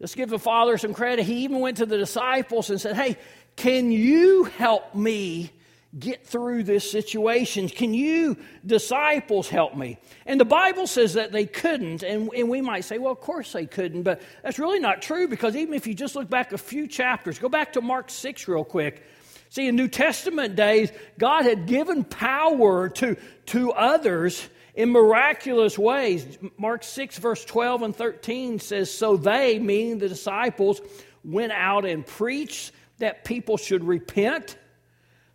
Let's 0.00 0.16
give 0.16 0.30
the 0.30 0.40
father 0.40 0.76
some 0.78 0.94
credit. 0.94 1.26
He 1.26 1.44
even 1.44 1.60
went 1.60 1.76
to 1.76 1.86
the 1.86 1.96
disciples 1.96 2.70
and 2.70 2.80
said, 2.80 2.96
Hey, 2.96 3.18
can 3.54 3.92
you 3.92 4.44
help 4.44 4.96
me 4.96 5.52
get 5.98 6.26
through 6.26 6.64
this 6.64 6.90
situation? 6.90 7.68
Can 7.68 7.94
you, 7.94 8.36
disciples, 8.64 9.48
help 9.48 9.76
me? 9.76 9.98
And 10.26 10.40
the 10.40 10.44
Bible 10.44 10.86
says 10.86 11.14
that 11.14 11.32
they 11.32 11.46
couldn't, 11.46 12.02
and, 12.02 12.32
and 12.32 12.48
we 12.48 12.60
might 12.60 12.84
say, 12.84 12.98
well, 12.98 13.12
of 13.12 13.20
course 13.20 13.52
they 13.52 13.66
couldn't, 13.66 14.02
but 14.02 14.20
that's 14.42 14.58
really 14.58 14.78
not 14.78 15.02
true 15.02 15.28
because 15.28 15.56
even 15.56 15.74
if 15.74 15.86
you 15.86 15.94
just 15.94 16.16
look 16.16 16.28
back 16.28 16.52
a 16.52 16.58
few 16.58 16.86
chapters, 16.86 17.38
go 17.38 17.48
back 17.48 17.72
to 17.74 17.80
Mark 17.80 18.10
6 18.10 18.48
real 18.48 18.64
quick. 18.64 19.02
See, 19.48 19.68
in 19.68 19.76
New 19.76 19.88
Testament 19.88 20.56
days, 20.56 20.90
God 21.18 21.44
had 21.44 21.66
given 21.66 22.04
power 22.04 22.88
to, 22.90 23.16
to 23.46 23.72
others 23.72 24.48
in 24.74 24.90
miraculous 24.90 25.78
ways. 25.78 26.38
Mark 26.58 26.84
6, 26.84 27.18
verse 27.18 27.44
12 27.44 27.82
and 27.82 27.96
13 27.96 28.58
says, 28.58 28.92
So 28.92 29.16
they, 29.16 29.58
meaning 29.58 29.98
the 29.98 30.08
disciples, 30.08 30.80
went 31.24 31.52
out 31.52 31.86
and 31.86 32.06
preached 32.06 32.72
that 32.98 33.24
people 33.24 33.56
should 33.56 33.84
repent. 33.84 34.56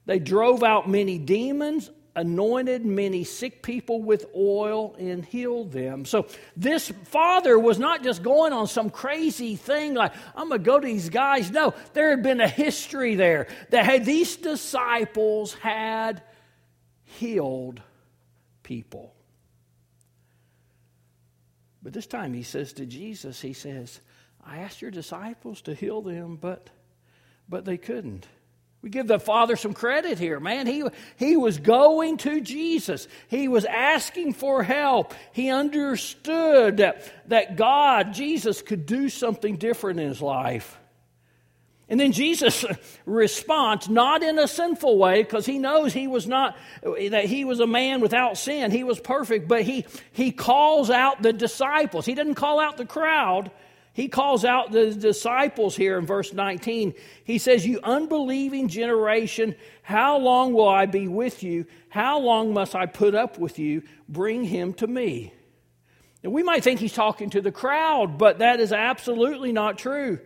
They 0.06 0.20
drove 0.20 0.64
out 0.64 0.90
many 0.90 1.18
demons, 1.18 1.90
anointed 2.16 2.86
many 2.86 3.24
sick 3.24 3.62
people 3.62 4.02
with 4.02 4.26
oil, 4.36 4.96
and 4.98 5.24
healed 5.24 5.72
them. 5.72 6.06
So 6.06 6.28
this 6.58 6.92
father 7.06 7.58
was 7.58 7.80
not 7.80 8.04
just 8.04 8.24
going 8.24 8.52
on 8.52 8.68
some 8.68 8.90
crazy 8.90 9.56
thing 9.56 9.94
like, 9.94 10.14
I'm 10.36 10.50
going 10.50 10.60
to 10.60 10.66
go 10.66 10.80
to 10.80 10.86
these 10.86 11.10
guys. 11.10 11.52
No, 11.52 11.74
there 11.94 12.10
had 12.10 12.24
been 12.24 12.42
a 12.42 12.48
history 12.48 13.16
there 13.16 13.48
that 13.70 13.86
had 13.86 14.06
these 14.06 14.36
disciples 14.36 15.54
had 15.54 16.24
healed 17.04 17.82
people. 18.64 19.14
But 21.84 21.94
this 21.94 22.08
time 22.08 22.34
he 22.34 22.44
says 22.44 22.74
to 22.74 22.86
Jesus, 22.86 23.42
he 23.42 23.54
says, 23.54 24.00
I 24.44 24.60
asked 24.60 24.82
your 24.82 24.92
disciples 24.92 25.62
to 25.62 25.74
heal 25.74 26.02
them, 26.02 26.36
but 26.36 26.70
but 27.50 27.66
they 27.66 27.78
couldn't. 27.78 28.28
We 28.82 28.90
give 28.90 29.08
the 29.08 29.20
Father 29.20 29.56
some 29.56 29.74
credit 29.74 30.18
here, 30.18 30.40
man. 30.40 30.66
He, 30.66 30.84
he 31.18 31.38
was 31.38 31.60
going 31.60 32.18
to 32.18 32.42
Jesus. 32.42 33.08
He 33.28 33.48
was 33.48 33.64
asking 33.66 34.34
for 34.34 34.64
help. 34.64 35.14
He 35.34 35.50
understood 35.50 36.78
that, 36.78 37.30
that 37.30 37.58
God, 37.58 38.14
Jesus, 38.14 38.62
could 38.64 38.88
do 38.88 39.10
something 39.10 39.58
different 39.58 40.00
in 40.00 40.08
his 40.08 40.22
life. 40.22 40.80
And 41.90 42.00
then 42.00 42.12
Jesus 42.12 42.66
responds, 43.06 43.88
not 43.88 44.24
in 44.24 44.40
a 44.40 44.48
sinful 44.48 44.98
way, 44.98 45.22
because 45.22 45.46
he 45.46 45.60
knows 45.60 45.94
he 45.94 46.08
was 46.08 46.26
not, 46.26 46.58
that 46.82 47.26
he 47.26 47.46
was 47.46 47.60
a 47.60 47.68
man 47.68 48.02
without 48.02 48.36
sin. 48.36 48.72
He 48.72 48.84
was 48.84 49.00
perfect, 49.00 49.48
but 49.48 49.62
he, 49.62 49.86
he 50.12 50.32
calls 50.32 50.90
out 50.90 51.22
the 51.22 51.34
disciples. 51.34 52.06
He 52.08 52.16
doesn't 52.16 52.36
call 52.36 52.60
out 52.60 52.78
the 52.78 52.86
crowd. 52.86 53.52
He 53.94 54.08
calls 54.08 54.46
out 54.46 54.72
the 54.72 54.94
disciples 54.94 55.76
here 55.76 55.98
in 55.98 56.06
verse 56.06 56.32
19. 56.32 56.94
He 57.26 57.38
says, 57.38 57.68
You 57.68 57.80
unbelieving 57.84 58.70
generation, 58.70 59.56
how 59.82 60.18
long 60.18 60.54
will 60.54 60.70
I 60.70 60.86
be 60.86 61.08
with 61.08 61.44
you? 61.44 61.66
How 61.90 62.20
long 62.20 62.54
must 62.54 62.74
I 62.74 62.86
put 62.86 63.16
up 63.16 63.38
with 63.38 63.60
you? 63.60 63.84
Bring 64.08 64.46
him 64.46 64.74
to 64.76 64.88
me. 64.88 65.34
Now, 66.24 66.30
we 66.30 66.44
might 66.44 66.64
think 66.64 66.80
he's 66.80 66.94
talking 66.94 67.32
to 67.32 67.42
the 67.42 67.52
crowd, 67.52 68.18
but 68.18 68.40
that 68.40 68.60
is 68.60 68.72
absolutely 68.72 69.52
not 69.52 69.78
true. 69.78 70.20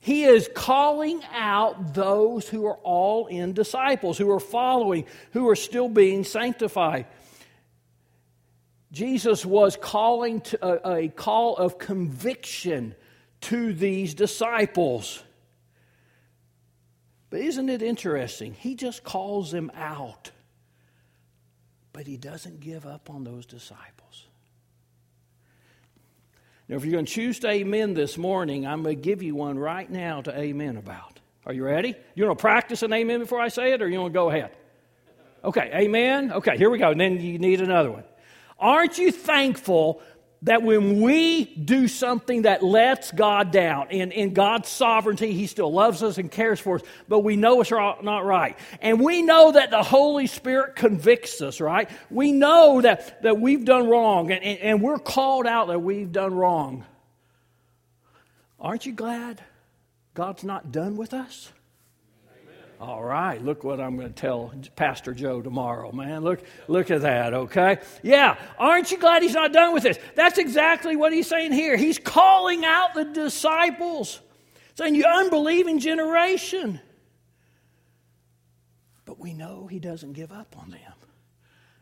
He 0.00 0.24
is 0.24 0.48
calling 0.54 1.20
out 1.32 1.94
those 1.94 2.48
who 2.48 2.66
are 2.66 2.78
all 2.82 3.26
in 3.26 3.52
disciples, 3.52 4.18
who 4.18 4.30
are 4.30 4.40
following, 4.40 5.04
who 5.32 5.48
are 5.48 5.56
still 5.56 5.88
being 5.88 6.24
sanctified. 6.24 7.06
Jesus 8.96 9.44
was 9.44 9.76
calling 9.76 10.40
a, 10.62 10.90
a 10.90 11.08
call 11.08 11.54
of 11.54 11.76
conviction 11.76 12.94
to 13.42 13.74
these 13.74 14.14
disciples. 14.14 15.22
But 17.28 17.40
isn't 17.40 17.68
it 17.68 17.82
interesting? 17.82 18.54
He 18.54 18.74
just 18.74 19.04
calls 19.04 19.50
them 19.50 19.70
out, 19.74 20.30
but 21.92 22.06
he 22.06 22.16
doesn't 22.16 22.60
give 22.60 22.86
up 22.86 23.10
on 23.10 23.22
those 23.22 23.44
disciples. 23.44 24.24
Now, 26.66 26.76
if 26.76 26.84
you're 26.86 26.92
going 26.92 27.04
to 27.04 27.12
choose 27.12 27.38
to 27.40 27.48
amen 27.48 27.92
this 27.92 28.16
morning, 28.16 28.66
I'm 28.66 28.82
going 28.82 28.96
to 28.96 29.02
give 29.02 29.22
you 29.22 29.34
one 29.34 29.58
right 29.58 29.90
now 29.90 30.22
to 30.22 30.40
amen 30.40 30.78
about. 30.78 31.20
Are 31.44 31.52
you 31.52 31.66
ready? 31.66 31.94
You 32.14 32.24
want 32.24 32.38
to 32.38 32.40
practice 32.40 32.82
an 32.82 32.94
amen 32.94 33.20
before 33.20 33.42
I 33.42 33.48
say 33.48 33.74
it, 33.74 33.82
or 33.82 33.90
you 33.90 34.00
want 34.00 34.14
to 34.14 34.18
go 34.18 34.30
ahead? 34.30 34.56
Okay, 35.44 35.70
amen. 35.74 36.32
Okay, 36.32 36.56
here 36.56 36.70
we 36.70 36.78
go. 36.78 36.92
And 36.92 37.00
then 37.00 37.20
you 37.20 37.38
need 37.38 37.60
another 37.60 37.90
one. 37.90 38.04
Aren't 38.58 38.98
you 38.98 39.12
thankful 39.12 40.00
that 40.42 40.62
when 40.62 41.00
we 41.00 41.44
do 41.44 41.88
something 41.88 42.42
that 42.42 42.62
lets 42.62 43.10
God 43.10 43.50
down, 43.50 43.90
in, 43.90 44.12
in 44.12 44.32
God's 44.32 44.68
sovereignty, 44.68 45.32
He 45.32 45.46
still 45.46 45.72
loves 45.72 46.02
us 46.02 46.18
and 46.18 46.30
cares 46.30 46.60
for 46.60 46.76
us, 46.76 46.82
but 47.08 47.20
we 47.20 47.36
know 47.36 47.60
it's 47.60 47.70
not 47.70 48.24
right. 48.24 48.56
And 48.80 49.00
we 49.00 49.22
know 49.22 49.52
that 49.52 49.70
the 49.70 49.82
Holy 49.82 50.26
Spirit 50.26 50.76
convicts 50.76 51.40
us, 51.40 51.60
right? 51.60 51.90
We 52.10 52.32
know 52.32 52.80
that, 52.80 53.22
that 53.22 53.40
we've 53.40 53.64
done 53.64 53.88
wrong, 53.88 54.30
and, 54.30 54.42
and, 54.42 54.58
and 54.60 54.82
we're 54.82 54.98
called 54.98 55.46
out 55.46 55.68
that 55.68 55.80
we've 55.80 56.12
done 56.12 56.34
wrong. 56.34 56.84
Aren't 58.60 58.86
you 58.86 58.92
glad 58.92 59.42
God's 60.14 60.44
not 60.44 60.70
done 60.70 60.96
with 60.96 61.12
us? 61.12 61.50
All 62.78 63.02
right, 63.02 63.42
look 63.42 63.64
what 63.64 63.80
I'm 63.80 63.96
going 63.96 64.08
to 64.08 64.14
tell 64.14 64.52
Pastor 64.74 65.14
Joe 65.14 65.40
tomorrow, 65.40 65.92
man. 65.92 66.22
Look, 66.22 66.42
look 66.68 66.90
at 66.90 67.00
that, 67.02 67.32
okay? 67.32 67.78
Yeah, 68.02 68.36
aren't 68.58 68.90
you 68.90 68.98
glad 68.98 69.22
he's 69.22 69.32
not 69.32 69.54
done 69.54 69.72
with 69.72 69.82
this? 69.82 69.98
That's 70.14 70.36
exactly 70.36 70.94
what 70.94 71.12
he's 71.12 71.26
saying 71.26 71.52
here. 71.52 71.76
He's 71.76 71.98
calling 71.98 72.66
out 72.66 72.92
the 72.94 73.04
disciples, 73.04 74.20
saying, 74.74 74.94
You 74.94 75.06
unbelieving 75.06 75.78
generation. 75.78 76.78
But 79.06 79.18
we 79.18 79.32
know 79.32 79.66
he 79.66 79.78
doesn't 79.78 80.12
give 80.12 80.30
up 80.30 80.54
on 80.58 80.70
them. 80.70 80.80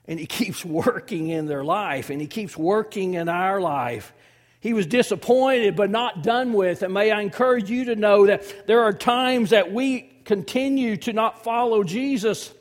And 0.07 0.21
he 0.21 0.27
keeps 0.27 0.65
working 0.65 1.29
in 1.29 1.47
their 1.47 1.65
life, 1.65 2.11
and 2.11 2.21
he 2.21 2.29
keeps 2.29 2.57
working 2.57 3.15
in 3.15 3.29
our 3.29 3.61
life. 3.61 4.13
He 4.61 4.73
was 4.73 4.87
disappointed, 4.87 5.75
but 5.75 5.91
not 5.91 6.23
done 6.23 6.53
with. 6.53 6.83
And 6.83 6.95
may 6.95 7.11
I 7.11 7.21
encourage 7.21 7.69
you 7.69 7.87
to 7.87 7.97
know 7.97 8.27
that 8.27 8.67
there 8.69 8.83
are 8.85 8.93
times 8.93 9.51
that 9.51 9.73
we 9.73 10.14
continue 10.25 10.97
to 10.99 11.13
not 11.13 11.45
follow 11.45 11.83
Jesus. 11.85 12.53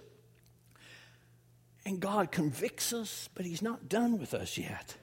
And 1.86 2.00
God 2.00 2.32
convicts 2.32 2.94
us, 2.94 3.30
but 3.36 3.46
He's 3.46 3.62
not 3.62 3.90
done 3.90 4.18
with 4.20 4.34
us 4.34 4.58
yet. 4.58 4.96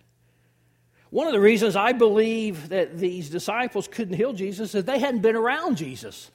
One 1.11 1.26
of 1.26 1.33
the 1.33 1.40
reasons 1.40 1.75
I 1.75 1.93
believe 1.93 2.69
that 2.69 2.97
these 2.97 3.29
disciples 3.31 3.88
couldn't 3.88 4.14
heal 4.14 4.33
Jesus 4.33 4.75
is 4.75 4.85
they 4.85 4.99
hadn't 4.99 5.23
been 5.23 5.37
around 5.37 5.76
Jesus. 5.76 6.31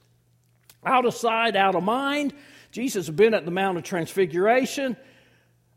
Out 0.86 1.06
of 1.06 1.16
sight, 1.16 1.56
out 1.56 1.76
of 1.76 1.84
mind. 1.84 2.34
Jesus 2.72 3.08
had 3.08 3.16
been 3.16 3.34
at 3.34 3.46
the 3.46 3.52
Mount 3.52 3.78
of 3.78 3.86
Transfiguration. 3.86 4.98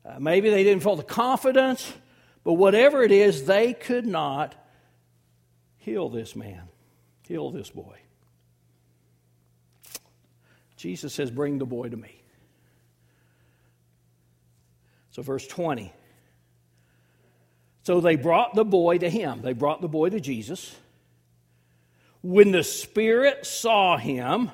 Uh, 0.04 0.18
maybe 0.18 0.50
they 0.50 0.64
didn't 0.64 0.82
feel 0.82 0.96
the 0.96 1.04
confidence, 1.04 1.92
but 2.42 2.54
whatever 2.54 3.02
it 3.02 3.12
is, 3.12 3.44
they 3.44 3.72
could 3.72 4.06
not 4.06 4.54
heal 5.76 6.08
this 6.08 6.34
man, 6.34 6.62
heal 7.22 7.50
this 7.50 7.70
boy. 7.70 7.98
Jesus 10.78 11.12
says, 11.12 11.30
Bring 11.30 11.58
the 11.58 11.66
boy 11.66 11.88
to 11.88 11.96
me. 11.96 12.22
So, 15.10 15.22
verse 15.22 15.46
20. 15.46 15.92
So 17.82 18.00
they 18.00 18.16
brought 18.16 18.54
the 18.54 18.64
boy 18.64 18.98
to 18.98 19.10
him. 19.10 19.42
They 19.42 19.54
brought 19.54 19.80
the 19.80 19.88
boy 19.88 20.10
to 20.10 20.20
Jesus. 20.20 20.76
When 22.22 22.52
the 22.52 22.62
Spirit 22.62 23.46
saw 23.46 23.96
him, 23.96 24.50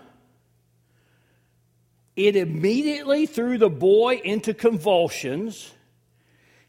it 2.16 2.36
immediately 2.36 3.26
threw 3.26 3.58
the 3.58 3.68
boy 3.68 4.20
into 4.24 4.54
convulsions. 4.54 5.72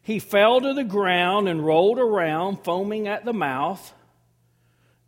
He 0.02 0.18
fell 0.18 0.60
to 0.60 0.74
the 0.74 0.84
ground 0.84 1.48
and 1.48 1.64
rolled 1.64 1.98
around, 1.98 2.64
foaming 2.64 3.06
at 3.06 3.24
the 3.24 3.32
mouth. 3.32 3.94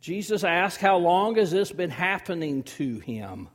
Jesus 0.01 0.45
asked, 0.45 0.81
How 0.81 0.97
long 0.97 1.35
has 1.37 1.51
this 1.51 1.73
been 1.73 1.91
happening 1.91 2.63
to 2.63 3.01
him? 3.01 3.49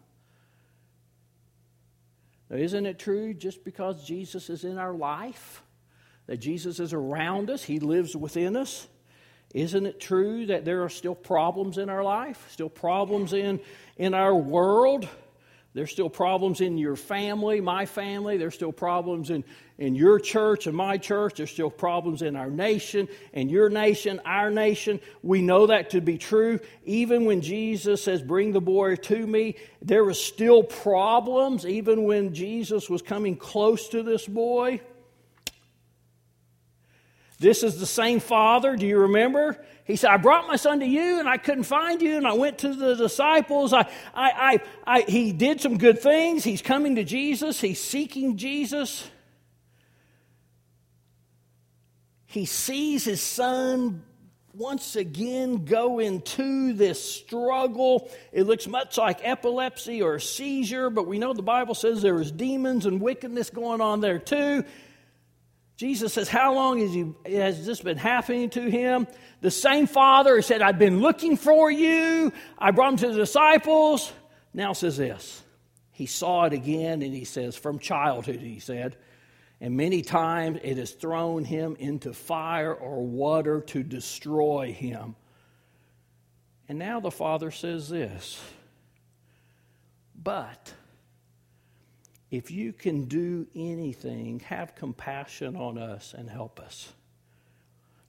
Isn't 2.53 2.85
it 2.85 2.99
true 2.99 3.33
just 3.33 3.63
because 3.63 4.05
Jesus 4.05 4.49
is 4.49 4.63
in 4.63 4.77
our 4.77 4.93
life, 4.93 5.63
that 6.27 6.37
Jesus 6.37 6.79
is 6.79 6.93
around 6.93 7.49
us, 7.49 7.63
He 7.63 7.79
lives 7.79 8.15
within 8.15 8.55
us? 8.55 8.87
Isn't 9.53 9.85
it 9.85 9.99
true 9.99 10.47
that 10.47 10.65
there 10.65 10.83
are 10.83 10.89
still 10.89 11.15
problems 11.15 11.77
in 11.77 11.89
our 11.89 12.03
life, 12.03 12.47
still 12.49 12.69
problems 12.69 13.33
in, 13.33 13.59
in 13.97 14.13
our 14.13 14.35
world? 14.35 15.07
There's 15.73 15.91
still 15.91 16.09
problems 16.09 16.61
in 16.61 16.77
your 16.77 16.95
family, 16.95 17.59
my 17.59 17.87
family. 17.87 18.37
There's 18.37 18.53
still 18.53 18.71
problems 18.71 19.31
in, 19.31 19.43
in 19.79 19.95
your 19.95 20.19
church 20.19 20.67
and 20.67 20.77
my 20.77 20.97
church. 20.99 21.37
There's 21.37 21.49
still 21.49 21.71
problems 21.71 22.21
in 22.21 22.35
our 22.35 22.49
nation 22.49 23.07
and 23.33 23.49
your 23.49 23.69
nation, 23.69 24.21
our 24.23 24.51
nation. 24.51 24.99
We 25.23 25.41
know 25.41 25.67
that 25.67 25.89
to 25.91 26.01
be 26.01 26.19
true. 26.19 26.59
Even 26.85 27.25
when 27.25 27.41
Jesus 27.41 28.03
says, 28.03 28.21
Bring 28.21 28.51
the 28.51 28.61
boy 28.61 28.97
to 28.97 29.25
me, 29.25 29.55
there 29.81 30.03
was 30.03 30.23
still 30.23 30.61
problems, 30.61 31.65
even 31.65 32.03
when 32.03 32.35
Jesus 32.35 32.87
was 32.87 33.01
coming 33.01 33.35
close 33.35 33.89
to 33.89 34.03
this 34.03 34.27
boy. 34.27 34.79
This 37.43 37.61
is 37.61 37.77
the 37.77 37.85
same 37.85 38.21
father, 38.21 38.77
do 38.77 38.87
you 38.87 38.99
remember? 38.99 39.61
He 39.83 39.97
said, 39.97 40.11
I 40.11 40.17
brought 40.17 40.47
my 40.47 40.55
son 40.55 40.79
to 40.79 40.85
you 40.85 41.19
and 41.19 41.27
I 41.27 41.35
couldn't 41.35 41.65
find 41.65 42.01
you, 42.01 42.15
and 42.15 42.25
I 42.25 42.31
went 42.31 42.59
to 42.59 42.73
the 42.73 42.95
disciples. 42.95 43.73
I, 43.73 43.81
I, 44.15 44.31
I, 44.31 44.59
I, 44.87 45.01
he 45.01 45.33
did 45.33 45.59
some 45.59 45.77
good 45.77 45.99
things. 45.99 46.45
He's 46.45 46.61
coming 46.61 46.95
to 46.95 47.03
Jesus, 47.03 47.59
he's 47.59 47.81
seeking 47.81 48.37
Jesus. 48.37 49.09
He 52.27 52.45
sees 52.45 53.03
his 53.03 53.21
son 53.21 54.03
once 54.53 54.95
again 54.95 55.65
go 55.65 55.99
into 55.99 56.71
this 56.71 57.03
struggle. 57.03 58.09
It 58.31 58.43
looks 58.43 58.67
much 58.67 58.97
like 58.97 59.19
epilepsy 59.21 60.01
or 60.01 60.15
a 60.15 60.21
seizure, 60.21 60.89
but 60.89 61.07
we 61.07 61.19
know 61.19 61.33
the 61.33 61.43
Bible 61.43 61.75
says 61.75 62.01
there 62.01 62.15
was 62.15 62.31
demons 62.31 62.85
and 62.85 63.01
wickedness 63.01 63.49
going 63.49 63.81
on 63.81 63.99
there 63.99 64.17
too. 64.17 64.63
Jesus 65.75 66.13
says, 66.13 66.29
How 66.29 66.53
long 66.53 66.79
has, 66.79 66.93
he, 66.93 67.13
has 67.25 67.65
this 67.65 67.81
been 67.81 67.97
happening 67.97 68.49
to 68.51 68.69
him? 68.69 69.07
The 69.41 69.51
same 69.51 69.87
father 69.87 70.41
said, 70.41 70.61
I've 70.61 70.79
been 70.79 70.99
looking 70.99 71.35
for 71.35 71.71
you. 71.71 72.31
I 72.57 72.71
brought 72.71 72.93
him 72.93 72.97
to 72.99 73.07
the 73.09 73.15
disciples. 73.15 74.11
Now 74.53 74.73
says 74.73 74.97
this. 74.97 75.41
He 75.91 76.05
saw 76.05 76.45
it 76.45 76.53
again 76.53 77.01
and 77.01 77.13
he 77.13 77.25
says, 77.25 77.55
From 77.55 77.79
childhood, 77.79 78.39
he 78.39 78.59
said, 78.59 78.97
and 79.63 79.77
many 79.77 80.01
times 80.01 80.59
it 80.61 80.77
has 80.77 80.91
thrown 80.91 81.45
him 81.45 81.77
into 81.79 82.11
fire 82.11 82.73
or 82.73 83.05
water 83.05 83.61
to 83.61 83.81
destroy 83.81 84.73
him. 84.73 85.15
And 86.67 86.77
now 86.77 86.99
the 86.99 87.11
father 87.11 87.49
says 87.49 87.87
this, 87.87 88.41
But 90.21 90.73
if 92.33 92.49
you 92.49 92.73
can 92.73 93.05
do 93.05 93.45
anything, 93.55 94.39
have 94.39 94.73
compassion 94.73 95.55
on 95.55 95.77
us 95.77 96.15
and 96.17 96.27
help 96.27 96.59
us. 96.59 96.91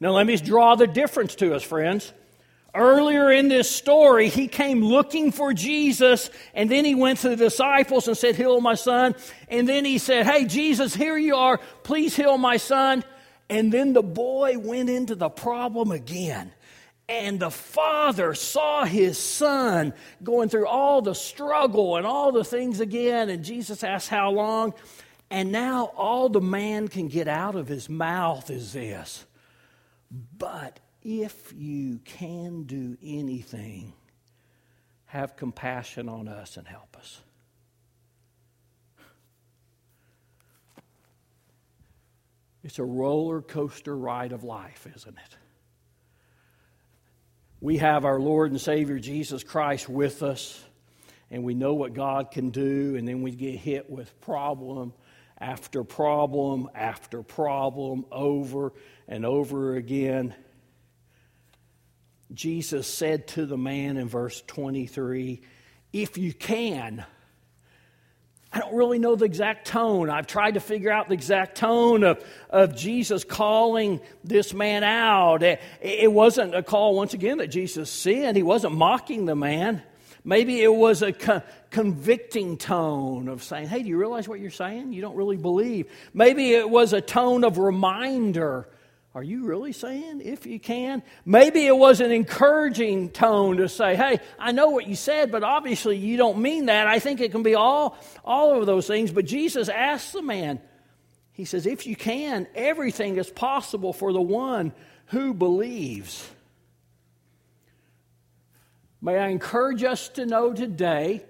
Now, 0.00 0.12
let 0.12 0.26
me 0.26 0.35
draw 0.38 0.76
the 0.76 0.87
difference 0.87 1.35
to 1.37 1.54
us, 1.54 1.62
friends. 1.62 2.11
Earlier 2.75 3.31
in 3.31 3.49
this 3.49 3.71
story, 3.71 4.31
he 4.31 4.49
came 4.49 4.83
looking 4.83 5.31
for 5.31 5.52
Jesus, 5.52 6.31
and 6.54 6.71
then 6.71 6.87
he 6.87 6.95
went 6.95 7.19
to 7.19 7.28
the 7.28 7.37
disciples 7.37 8.09
and 8.09 8.16
said, 8.16 8.35
Heal 8.35 8.62
my 8.62 8.76
son. 8.76 9.14
And 9.49 9.69
then 9.69 9.85
he 9.85 9.99
said, 9.99 10.25
Hey, 10.25 10.47
Jesus, 10.47 10.95
here 10.95 11.19
you 11.19 11.37
are. 11.37 11.59
Please 11.83 12.16
heal 12.16 12.38
my 12.38 12.57
son. 12.57 13.04
And 13.50 13.71
then 13.71 13.93
the 13.93 14.02
boy 14.02 14.59
went 14.59 14.88
into 14.88 15.16
the 15.16 15.28
problem 15.28 15.90
again. 15.90 16.50
And 17.08 17.38
the 17.38 17.50
father 17.50 18.34
saw 18.34 18.84
his 18.84 19.18
son 19.18 19.92
going 20.23 20.49
through 20.49 20.66
all 20.66 21.02
the 21.02 21.14
struggle 21.14 21.96
and 21.96 22.06
all 22.06 22.32
the 22.32 22.44
things 22.44 22.80
again. 22.80 23.28
And 23.28 23.44
Jesus 23.44 23.84
asked, 23.84 24.08
How 24.08 24.30
long? 24.30 24.73
And 25.30 25.52
now 25.52 25.87
all 25.96 26.28
the 26.28 26.40
man 26.40 26.88
can 26.88 27.08
get 27.08 27.28
out 27.28 27.56
of 27.56 27.68
his 27.68 27.88
mouth 27.88 28.50
is 28.50 28.73
this. 28.73 29.26
But 30.38 30.80
if 31.02 31.52
you 31.54 31.99
can 32.04 32.64
do 32.64 32.96
anything, 33.02 33.92
have 35.06 35.37
compassion 35.37 36.08
on 36.08 36.28
us 36.28 36.56
and 36.56 36.66
help 36.66 36.96
us. 36.96 37.20
It's 42.62 42.78
a 42.78 42.84
roller 42.84 43.43
coaster 43.43 43.95
ride 43.95 44.32
of 44.32 44.43
life, 44.43 44.86
isn't 44.97 45.17
it? 45.17 45.36
We 47.64 47.78
have 47.78 48.04
our 48.04 48.20
Lord 48.20 48.50
and 48.50 48.60
Savior 48.60 48.98
Jesus 48.98 49.42
Christ 49.42 49.88
with 49.88 50.22
us, 50.22 50.62
and 51.30 51.42
we 51.42 51.54
know 51.54 51.72
what 51.72 51.94
God 51.94 52.30
can 52.30 52.50
do, 52.50 52.94
and 52.94 53.08
then 53.08 53.22
we 53.22 53.30
get 53.30 53.54
hit 53.54 53.88
with 53.88 54.20
problem 54.20 54.92
after 55.40 55.82
problem 55.82 56.68
after 56.74 57.22
problem 57.22 58.04
over 58.12 58.74
and 59.08 59.24
over 59.24 59.76
again. 59.76 60.34
Jesus 62.34 62.86
said 62.86 63.28
to 63.28 63.46
the 63.46 63.56
man 63.56 63.96
in 63.96 64.08
verse 64.08 64.42
23, 64.46 65.40
If 65.90 66.18
you 66.18 66.34
can, 66.34 67.06
I 68.54 68.60
don't 68.60 68.76
really 68.76 69.00
know 69.00 69.17
the 69.17 69.25
exact 69.25 69.67
tone. 69.67 70.08
I've 70.08 70.28
tried 70.28 70.54
to 70.54 70.60
figure 70.60 70.93
out 70.93 71.08
the 71.08 71.14
exact 71.14 71.56
tone 71.56 72.04
of, 72.04 72.25
of 72.49 72.76
Jesus 72.76 73.25
calling 73.25 74.00
this 74.23 74.54
man 74.54 74.84
out. 74.84 75.43
It, 75.43 75.60
it 75.80 76.12
wasn't 76.12 76.54
a 76.54 76.62
call, 76.62 76.95
once 76.95 77.14
again, 77.14 77.38
that 77.38 77.49
Jesus 77.49 77.90
sinned. 77.90 78.36
He 78.36 78.45
wasn't 78.45 78.76
mocking 78.76 79.26
the 79.26 79.34
man. 79.34 79.82
Maybe 80.23 80.62
it 80.62 80.73
was 80.73 81.02
a 81.02 81.12
co- 81.12 81.43
convicting 81.71 82.56
tone 82.56 83.26
of 83.26 83.43
saying, 83.43 83.67
Hey, 83.67 83.82
do 83.82 83.88
you 83.88 83.99
realize 83.99 84.28
what 84.28 84.38
you're 84.38 84.50
saying? 84.52 84.93
You 84.93 85.02
don't 85.02 85.17
really 85.17 85.36
believe. 85.36 85.90
Maybe 86.14 86.52
it 86.54 86.71
was 86.71 86.93
a 86.93 87.00
tone 87.00 87.43
of 87.43 87.58
reminder 87.58 88.69
are 89.14 89.22
you 89.22 89.44
really 89.44 89.72
saying 89.72 90.22
if 90.24 90.44
you 90.44 90.58
can? 90.58 91.02
Maybe 91.24 91.64
it 91.66 91.76
was 91.76 92.00
an 92.00 92.10
encouraging 92.10 93.10
tone 93.10 93.58
to 93.58 93.68
say, 93.68 93.94
hey, 93.94 94.18
I 94.40 94.50
know 94.50 94.70
what 94.70 94.88
you 94.88 94.96
said, 94.96 95.30
but 95.30 95.44
obviously 95.44 95.96
you 95.96 96.16
don't 96.16 96.38
mean 96.38 96.66
that. 96.66 96.88
I 96.88 96.98
think 96.98 97.20
it 97.20 97.30
can 97.30 97.44
be 97.44 97.54
all, 97.54 97.96
all 98.24 98.58
of 98.58 98.66
those 98.66 98.88
things. 98.88 99.12
But 99.12 99.24
Jesus 99.24 99.68
asked 99.68 100.12
the 100.12 100.22
man, 100.22 100.60
He 101.32 101.44
says, 101.44 101.64
if 101.64 101.86
you 101.86 101.94
can, 101.94 102.48
everything 102.56 103.16
is 103.16 103.30
possible 103.30 103.92
for 103.92 104.12
the 104.12 104.20
one 104.20 104.72
who 105.06 105.32
believes. 105.32 106.28
May 109.00 109.16
I 109.16 109.28
encourage 109.28 109.84
us 109.84 110.08
to 110.10 110.26
know 110.26 110.52
today, 110.52 111.22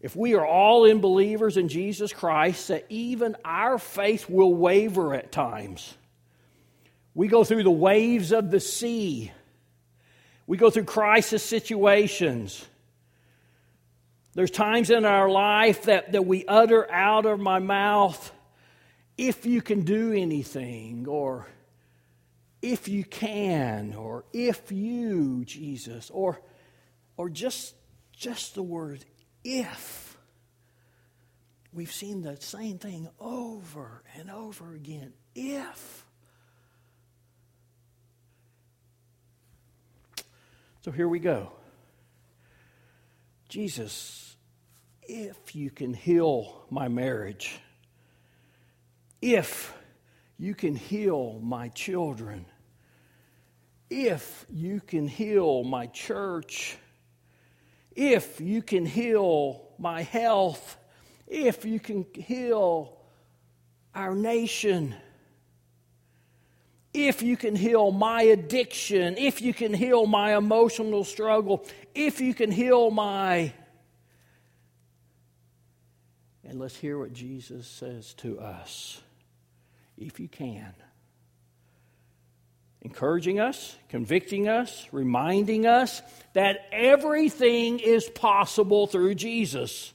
if 0.00 0.14
we 0.14 0.34
are 0.34 0.46
all 0.46 0.84
in 0.84 1.00
believers 1.00 1.56
in 1.56 1.68
Jesus 1.68 2.12
Christ, 2.12 2.68
that 2.68 2.86
even 2.88 3.36
our 3.44 3.78
faith 3.78 4.30
will 4.30 4.54
waver 4.54 5.12
at 5.12 5.32
times. 5.32 5.96
We 7.14 7.28
go 7.28 7.44
through 7.44 7.64
the 7.64 7.70
waves 7.70 8.32
of 8.32 8.50
the 8.50 8.60
sea. 8.60 9.32
We 10.46 10.56
go 10.56 10.70
through 10.70 10.84
crisis 10.84 11.42
situations. 11.42 12.64
There's 14.34 14.50
times 14.50 14.90
in 14.90 15.04
our 15.04 15.28
life 15.28 15.84
that, 15.84 16.12
that 16.12 16.24
we 16.24 16.44
utter 16.46 16.90
out 16.90 17.26
of 17.26 17.40
my 17.40 17.58
mouth, 17.58 18.32
if 19.18 19.44
you 19.44 19.60
can 19.60 19.82
do 19.82 20.12
anything, 20.12 21.06
or 21.08 21.46
if 22.62 22.88
you 22.88 23.04
can, 23.04 23.94
or 23.94 24.24
if 24.32 24.70
you, 24.70 25.44
Jesus, 25.44 26.10
or, 26.10 26.40
or 27.16 27.28
just, 27.28 27.74
just 28.12 28.54
the 28.54 28.62
word 28.62 29.04
if. 29.42 30.16
We've 31.72 31.92
seen 31.92 32.22
the 32.22 32.36
same 32.36 32.78
thing 32.78 33.08
over 33.18 34.02
and 34.16 34.30
over 34.30 34.74
again. 34.74 35.12
If. 35.34 36.06
So 40.82 40.90
here 40.90 41.08
we 41.08 41.18
go. 41.18 41.52
Jesus, 43.50 44.36
if 45.02 45.54
you 45.54 45.70
can 45.70 45.92
heal 45.92 46.64
my 46.70 46.88
marriage, 46.88 47.60
if 49.20 49.74
you 50.38 50.54
can 50.54 50.74
heal 50.74 51.38
my 51.42 51.68
children, 51.68 52.46
if 53.90 54.46
you 54.48 54.80
can 54.80 55.06
heal 55.06 55.64
my 55.64 55.86
church, 55.86 56.78
if 57.94 58.40
you 58.40 58.62
can 58.62 58.86
heal 58.86 59.68
my 59.78 60.02
health, 60.02 60.78
if 61.26 61.66
you 61.66 61.78
can 61.78 62.06
heal 62.14 62.96
our 63.94 64.14
nation, 64.14 64.94
if 66.92 67.22
you 67.22 67.36
can 67.36 67.54
heal 67.54 67.92
my 67.92 68.22
addiction, 68.22 69.16
if 69.16 69.40
you 69.40 69.54
can 69.54 69.72
heal 69.72 70.06
my 70.06 70.36
emotional 70.36 71.04
struggle, 71.04 71.64
if 71.94 72.20
you 72.20 72.34
can 72.34 72.50
heal 72.50 72.90
my. 72.90 73.52
And 76.44 76.58
let's 76.58 76.76
hear 76.76 76.98
what 76.98 77.12
Jesus 77.12 77.66
says 77.66 78.14
to 78.14 78.40
us. 78.40 79.00
If 79.96 80.18
you 80.18 80.28
can. 80.28 80.74
Encouraging 82.82 83.38
us, 83.38 83.76
convicting 83.88 84.48
us, 84.48 84.88
reminding 84.90 85.66
us 85.66 86.00
that 86.32 86.66
everything 86.72 87.78
is 87.78 88.08
possible 88.08 88.86
through 88.86 89.14
Jesus. 89.14 89.92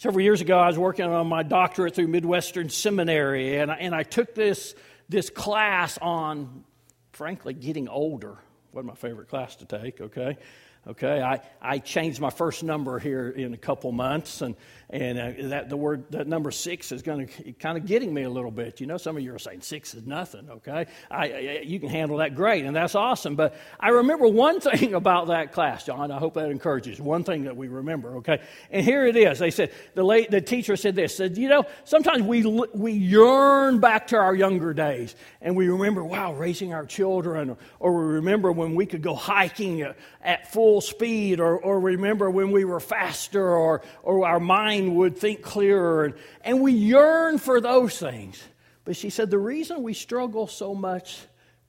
Several 0.00 0.22
years 0.22 0.40
ago, 0.40 0.56
I 0.56 0.68
was 0.68 0.78
working 0.78 1.06
on 1.06 1.26
my 1.26 1.42
doctorate 1.42 1.96
through 1.96 2.06
Midwestern 2.06 2.68
Seminary, 2.68 3.56
and 3.56 3.68
I, 3.68 3.74
and 3.74 3.92
I 3.92 4.04
took 4.04 4.32
this, 4.32 4.76
this 5.08 5.28
class 5.28 5.98
on, 5.98 6.62
frankly, 7.10 7.52
getting 7.52 7.88
older. 7.88 8.38
Wasn't 8.70 8.86
my 8.86 8.94
favorite 8.94 9.28
class 9.28 9.56
to 9.56 9.64
take, 9.64 10.00
okay? 10.00 10.38
Okay, 10.86 11.20
I, 11.20 11.40
I 11.60 11.78
changed 11.80 12.20
my 12.20 12.30
first 12.30 12.62
number 12.62 12.98
here 12.98 13.28
in 13.28 13.52
a 13.52 13.58
couple 13.58 13.92
months, 13.92 14.40
and 14.40 14.54
and 14.90 15.18
uh, 15.18 15.48
that 15.48 15.68
the 15.68 15.76
word 15.76 16.04
that 16.10 16.26
number 16.26 16.50
six 16.50 16.92
is 16.92 17.02
going 17.02 17.26
to 17.26 17.52
kind 17.54 17.76
of 17.76 17.84
getting 17.84 18.14
me 18.14 18.22
a 18.22 18.30
little 18.30 18.50
bit. 18.50 18.80
You 18.80 18.86
know, 18.86 18.96
some 18.96 19.16
of 19.16 19.22
you 19.22 19.34
are 19.34 19.38
saying 19.38 19.60
six 19.60 19.92
is 19.94 20.06
nothing. 20.06 20.48
Okay, 20.48 20.86
I, 21.10 21.28
I, 21.28 21.62
you 21.62 21.78
can 21.78 21.90
handle 21.90 22.18
that 22.18 22.34
great, 22.34 22.64
and 22.64 22.74
that's 22.74 22.94
awesome. 22.94 23.36
But 23.36 23.54
I 23.78 23.90
remember 23.90 24.28
one 24.28 24.60
thing 24.62 24.94
about 24.94 25.26
that 25.26 25.52
class, 25.52 25.84
John. 25.84 26.10
I 26.10 26.18
hope 26.18 26.34
that 26.34 26.48
encourages 26.48 27.00
one 27.00 27.22
thing 27.22 27.44
that 27.44 27.56
we 27.56 27.68
remember. 27.68 28.16
Okay, 28.18 28.40
and 28.70 28.82
here 28.82 29.06
it 29.06 29.16
is. 29.16 29.40
They 29.40 29.50
said 29.50 29.72
the 29.94 30.04
late 30.04 30.30
the 30.30 30.40
teacher 30.40 30.76
said 30.76 30.94
this. 30.94 31.16
Said 31.16 31.36
you 31.36 31.48
know 31.48 31.66
sometimes 31.84 32.22
we 32.22 32.46
we 32.72 32.92
yearn 32.92 33.80
back 33.80 34.06
to 34.06 34.16
our 34.16 34.34
younger 34.34 34.72
days, 34.72 35.16
and 35.42 35.54
we 35.54 35.68
remember 35.68 36.02
wow 36.02 36.32
raising 36.32 36.72
our 36.72 36.86
children, 36.86 37.58
or 37.78 38.06
we 38.06 38.14
remember 38.14 38.52
when 38.52 38.74
we 38.74 38.86
could 38.86 39.02
go 39.02 39.14
hiking 39.14 39.84
at 40.28 40.52
full 40.52 40.82
speed, 40.82 41.40
or 41.40 41.58
or 41.58 41.80
remember 41.80 42.30
when 42.30 42.52
we 42.52 42.66
were 42.66 42.80
faster, 42.80 43.56
or 43.56 43.80
or 44.02 44.26
our 44.26 44.38
mind 44.38 44.94
would 44.94 45.16
think 45.16 45.40
clearer. 45.40 46.04
And, 46.04 46.14
and 46.42 46.60
we 46.60 46.72
yearn 46.72 47.38
for 47.38 47.62
those 47.62 47.98
things. 47.98 48.40
But 48.84 48.94
she 48.94 49.08
said 49.08 49.30
the 49.30 49.38
reason 49.38 49.82
we 49.82 49.94
struggle 49.94 50.46
so 50.46 50.74
much 50.74 51.18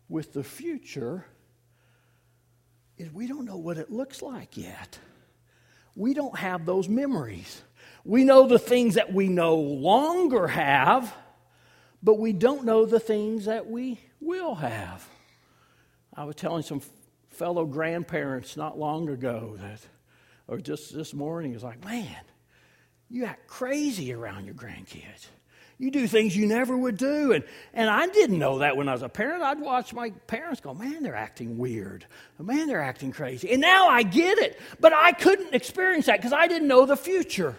with 0.09 0.33
the 0.33 0.43
future 0.43 1.25
is 2.97 3.11
we 3.13 3.27
don't 3.27 3.45
know 3.45 3.57
what 3.57 3.77
it 3.77 3.89
looks 3.91 4.21
like 4.21 4.57
yet. 4.57 4.99
We 5.95 6.13
don't 6.13 6.37
have 6.37 6.65
those 6.65 6.89
memories. 6.89 7.61
We 8.03 8.25
know 8.25 8.45
the 8.45 8.59
things 8.59 8.95
that 8.95 9.13
we 9.13 9.29
no 9.29 9.55
longer 9.55 10.47
have, 10.47 11.13
but 12.03 12.19
we 12.19 12.33
don't 12.33 12.65
know 12.65 12.85
the 12.85 12.99
things 12.99 13.45
that 13.45 13.67
we 13.67 13.99
will 14.19 14.55
have. 14.55 15.07
I 16.13 16.25
was 16.25 16.35
telling 16.35 16.63
some 16.63 16.81
fellow 17.39 17.65
grandparents 17.65 18.57
not 18.57 18.77
long 18.77 19.07
ago 19.07 19.55
that, 19.61 19.79
or 20.49 20.59
just 20.59 20.93
this 20.93 21.13
morning, 21.13 21.55
is 21.55 21.63
like, 21.63 21.83
man, 21.85 22.17
you 23.09 23.25
act 23.25 23.47
crazy 23.47 24.13
around 24.13 24.45
your 24.45 24.55
grandkids. 24.55 25.27
You 25.77 25.89
do 25.89 26.05
things 26.05 26.35
you 26.35 26.45
never 26.45 26.77
would 26.77 26.97
do. 26.97 27.31
And, 27.31 27.45
and 27.73 27.89
I 27.89 28.07
didn't 28.07 28.37
know 28.37 28.57
that 28.57 28.75
when 28.75 28.89
I 28.89 28.91
was 28.91 29.01
a 29.01 29.07
parent. 29.07 29.41
I'd 29.41 29.61
watch 29.61 29.93
my 29.93 30.09
parents 30.27 30.59
go, 30.59 30.73
man, 30.73 31.01
they're 31.01 31.15
acting 31.15 31.57
weird. 31.57 32.05
Man, 32.37 32.67
they're 32.67 32.81
acting 32.81 33.13
crazy. 33.13 33.53
And 33.53 33.61
now 33.61 33.87
I 33.87 34.03
get 34.03 34.37
it. 34.39 34.59
But 34.81 34.91
I 34.91 35.13
couldn't 35.13 35.55
experience 35.55 36.07
that 36.07 36.17
because 36.17 36.33
I 36.33 36.47
didn't 36.47 36.67
know 36.67 36.85
the 36.85 36.97
future. 36.97 37.55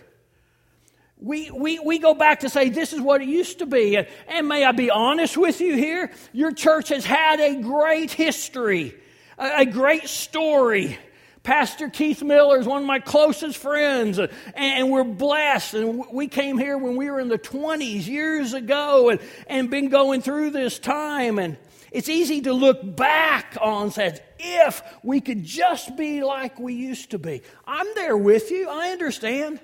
We, 1.18 1.50
we, 1.50 1.78
we 1.78 1.98
go 1.98 2.12
back 2.12 2.40
to 2.40 2.50
say 2.50 2.68
this 2.68 2.92
is 2.92 3.00
what 3.00 3.22
it 3.22 3.28
used 3.28 3.60
to 3.60 3.66
be. 3.66 3.96
And, 3.96 4.06
and 4.28 4.46
may 4.46 4.66
I 4.66 4.72
be 4.72 4.90
honest 4.90 5.38
with 5.38 5.62
you 5.62 5.74
here? 5.76 6.10
Your 6.34 6.52
church 6.52 6.90
has 6.90 7.06
had 7.06 7.40
a 7.40 7.62
great 7.62 8.10
history, 8.10 8.94
a, 9.40 9.66
great 9.66 10.08
story. 10.08 10.98
Pastor 11.42 11.88
Keith 11.88 12.22
Miller 12.22 12.58
is 12.58 12.66
one 12.66 12.82
of 12.82 12.86
my 12.86 12.98
closest 12.98 13.56
friends, 13.56 14.18
uh, 14.18 14.26
and 14.54 14.90
we're 14.90 15.04
blessed. 15.04 15.74
And 15.74 16.04
we 16.12 16.28
came 16.28 16.58
here 16.58 16.76
when 16.76 16.96
we 16.96 17.10
were 17.10 17.18
in 17.18 17.28
the 17.28 17.38
20s 17.38 18.06
years 18.06 18.52
ago 18.52 19.08
and, 19.08 19.20
and 19.46 19.70
been 19.70 19.88
going 19.88 20.20
through 20.20 20.50
this 20.50 20.78
time. 20.78 21.38
And 21.38 21.56
it's 21.90 22.10
easy 22.10 22.42
to 22.42 22.52
look 22.52 22.96
back 22.96 23.56
on 23.60 23.90
says, 23.90 24.20
if 24.38 24.82
we 25.02 25.20
could 25.20 25.42
just 25.42 25.96
be 25.96 26.22
like 26.22 26.60
we 26.60 26.74
used 26.74 27.12
to 27.12 27.18
be. 27.18 27.42
I'm 27.66 27.86
there 27.94 28.16
with 28.16 28.50
you. 28.50 28.68
I 28.68 28.90
understand. 28.90 29.60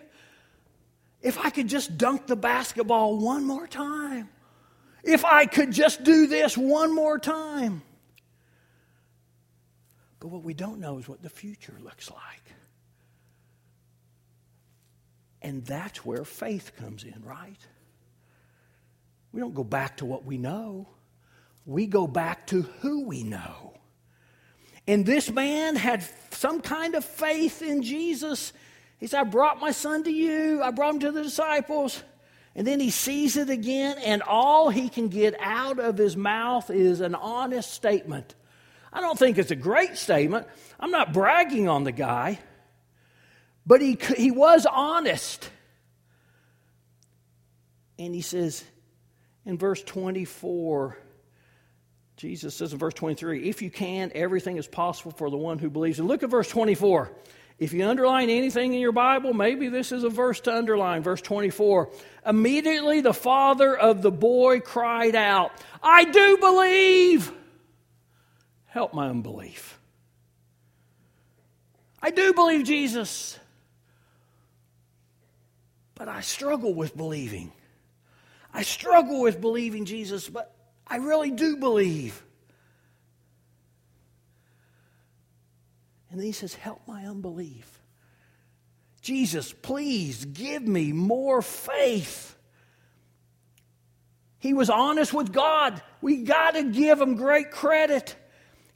If 1.21 1.39
I 1.39 1.51
could 1.51 1.69
just 1.69 1.99
dunk 1.99 2.27
the 2.27 2.37
basketball 2.37 3.19
one 3.19 3.45
more 3.45 3.67
time. 3.67 4.31
If 5.05 5.25
I 5.25 5.45
could 5.45 5.73
just 5.73 6.03
do 6.03 6.27
this 6.27 6.57
one 6.57 6.95
more 6.95 7.19
time. 7.19 7.83
But 10.27 10.33
what 10.33 10.43
we 10.43 10.55
don't 10.55 10.81
know 10.81 10.99
is 10.99 11.09
what 11.09 11.23
the 11.23 11.31
future 11.31 11.77
looks 11.85 12.11
like. 12.11 12.43
And 15.41 15.65
that's 15.65 16.05
where 16.05 16.25
faith 16.25 16.73
comes 16.77 17.05
in, 17.05 17.23
right? 17.25 17.61
We 19.31 19.41
don't 19.41 19.55
go 19.55 19.63
back 19.63 19.99
to 19.99 20.05
what 20.05 20.25
we 20.25 20.37
know, 20.37 20.89
we 21.65 21.87
go 21.87 22.09
back 22.09 22.49
to 22.49 22.63
who 22.63 23.05
we 23.05 23.23
know. 23.23 23.75
And 24.89 25.07
this 25.07 25.31
man 25.31 25.77
had 25.77 26.05
some 26.33 26.61
kind 26.61 26.97
of 26.97 27.05
faith 27.05 27.63
in 27.63 27.85
Jesus. 27.85 28.53
He 28.99 29.07
said, 29.07 29.21
I 29.21 29.25
brought 29.25 29.61
my 29.61 29.71
son 29.71 30.03
to 30.03 30.11
you, 30.11 30.61
I 30.61 30.73
brought 30.73 30.95
him 30.95 31.01
to 31.03 31.13
the 31.13 31.23
disciples. 31.23 32.03
And 32.57 32.67
then 32.67 32.81
he 32.81 32.91
sees 32.91 33.37
it 33.37 33.49
again, 33.49 33.99
and 34.05 34.23
all 34.23 34.71
he 34.71 34.89
can 34.89 35.07
get 35.07 35.37
out 35.39 35.79
of 35.79 35.97
his 35.97 36.17
mouth 36.17 36.69
is 36.69 37.01
an 37.01 37.15
honest 37.15 37.71
statement 37.71 38.35
I 38.97 39.01
don't 39.03 39.19
think 39.19 39.37
it's 39.37 39.51
a 39.51 39.57
great 39.57 39.99
statement. 39.99 40.47
I'm 40.81 40.91
not 40.91 41.13
bragging 41.13 41.69
on 41.69 41.85
the 41.85 41.93
guy, 41.93 42.39
but 43.67 43.83
he, 43.83 43.99
he 44.17 44.31
was 44.31 44.65
honest. 44.65 45.51
And 47.99 48.15
he 48.15 48.23
says 48.23 48.65
in 49.45 49.59
verse 49.59 49.83
24, 49.83 50.97
Jesus 52.17 52.55
says 52.55 52.73
in 52.73 52.79
verse 52.79 52.95
23, 52.95 53.51
if 53.51 53.61
you 53.61 53.71
can, 53.71 54.13
everything 54.15 54.57
is 54.57 54.67
possible 54.67 55.11
for 55.11 55.29
the 55.29 55.37
one 55.37 55.59
who 55.59 55.69
believes. 55.69 55.99
And 55.99 56.09
look 56.09 56.23
at 56.23 56.31
verse 56.31 56.49
24. 56.49 57.13
If 57.59 57.75
you 57.75 57.87
underline 57.87 58.31
anything 58.31 58.73
in 58.73 58.81
your 58.81 58.93
Bible, 58.93 59.35
maybe 59.35 59.69
this 59.69 59.93
is 59.93 60.05
a 60.05 60.09
verse 60.09 60.41
to 60.41 60.57
underline. 60.57 61.03
Verse 61.03 61.21
24. 61.21 61.91
Immediately 62.25 63.03
the 63.03 63.13
father 63.13 63.77
of 63.77 64.01
the 64.01 64.11
boy 64.11 64.61
cried 64.61 65.15
out, 65.15 65.53
I 65.83 66.05
do 66.05 66.39
believe. 66.39 67.31
Help 68.77 68.93
my 68.93 69.09
unbelief. 69.09 69.79
I 72.03 72.11
do 72.11 72.35
believe 72.35 72.67
Jesus, 72.67 73.39
but 75.95 76.09
I 76.09 76.21
struggle 76.21 76.75
with 76.75 76.95
believing. 76.95 77.53
I 78.53 78.65
struggle 78.65 79.23
with 79.23 79.41
believing 79.41 79.87
Jesus, 79.87 80.29
but 80.29 80.55
I 80.87 80.97
really 80.97 81.31
do 81.31 81.57
believe. 81.57 82.23
And 86.11 86.21
then 86.21 86.27
he 86.27 86.33
says, 86.33 86.53
Help 86.53 86.83
my 86.87 87.07
unbelief. 87.07 87.81
Jesus, 89.01 89.55
please 89.55 90.27
give 90.27 90.69
me 90.69 90.93
more 90.93 91.41
faith. 91.41 92.37
He 94.39 94.53
was 94.53 94.69
honest 94.69 95.15
with 95.15 95.33
God. 95.33 95.81
We 96.03 96.25
got 96.25 96.51
to 96.51 96.65
give 96.65 97.01
him 97.01 97.15
great 97.15 97.51
credit. 97.51 98.15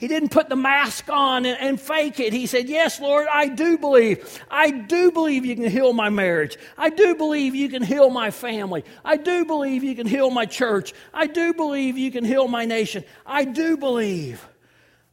He 0.00 0.08
didn't 0.08 0.30
put 0.30 0.48
the 0.48 0.56
mask 0.56 1.10
on 1.10 1.44
and, 1.44 1.58
and, 1.60 1.78
fake 1.78 2.20
it. 2.20 2.32
He 2.32 2.46
said, 2.46 2.70
Yes, 2.70 2.98
Lord, 3.00 3.26
I 3.30 3.48
do 3.48 3.76
believe. 3.76 4.42
I 4.50 4.70
do 4.70 5.12
believe 5.12 5.44
you 5.44 5.54
can 5.54 5.68
heal 5.68 5.92
my 5.92 6.08
marriage. 6.08 6.56
I 6.78 6.88
do 6.88 7.14
believe 7.14 7.54
you 7.54 7.68
can 7.68 7.82
heal 7.82 8.08
my 8.08 8.30
family. 8.30 8.82
I 9.04 9.18
do 9.18 9.44
believe 9.44 9.84
you 9.84 9.94
can 9.94 10.06
heal 10.06 10.30
my 10.30 10.46
church. 10.46 10.94
I 11.12 11.26
do 11.26 11.52
believe 11.52 11.98
you 11.98 12.10
can 12.10 12.24
heal 12.24 12.48
my 12.48 12.64
nation. 12.64 13.04
I 13.26 13.44
do 13.44 13.76
believe. 13.76 14.42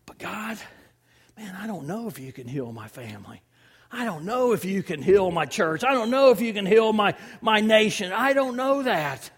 But 0.05 0.19
God, 0.19 0.57
man, 1.37 1.53
I 1.59 1.67
don't 1.67 1.85
know 1.85 2.07
if 2.07 2.17
you 2.17 2.31
can 2.31 2.47
heal 2.47 2.71
my 2.71 2.87
family. 2.87 3.41
I 3.91 4.05
don't 4.05 4.23
know 4.23 4.53
if 4.53 4.63
you 4.63 4.83
can 4.83 5.01
heal 5.01 5.31
my 5.31 5.45
church. 5.45 5.83
I 5.83 5.95
don't 5.95 6.09
know 6.09 6.31
if 6.31 6.39
you 6.39 6.53
can 6.53 6.65
heal 6.65 6.93
my, 6.93 7.13
my 7.41 7.59
nation. 7.59 8.13
I 8.13 8.31
don't 8.31 8.55
know 8.55 8.83
that. 8.83 9.29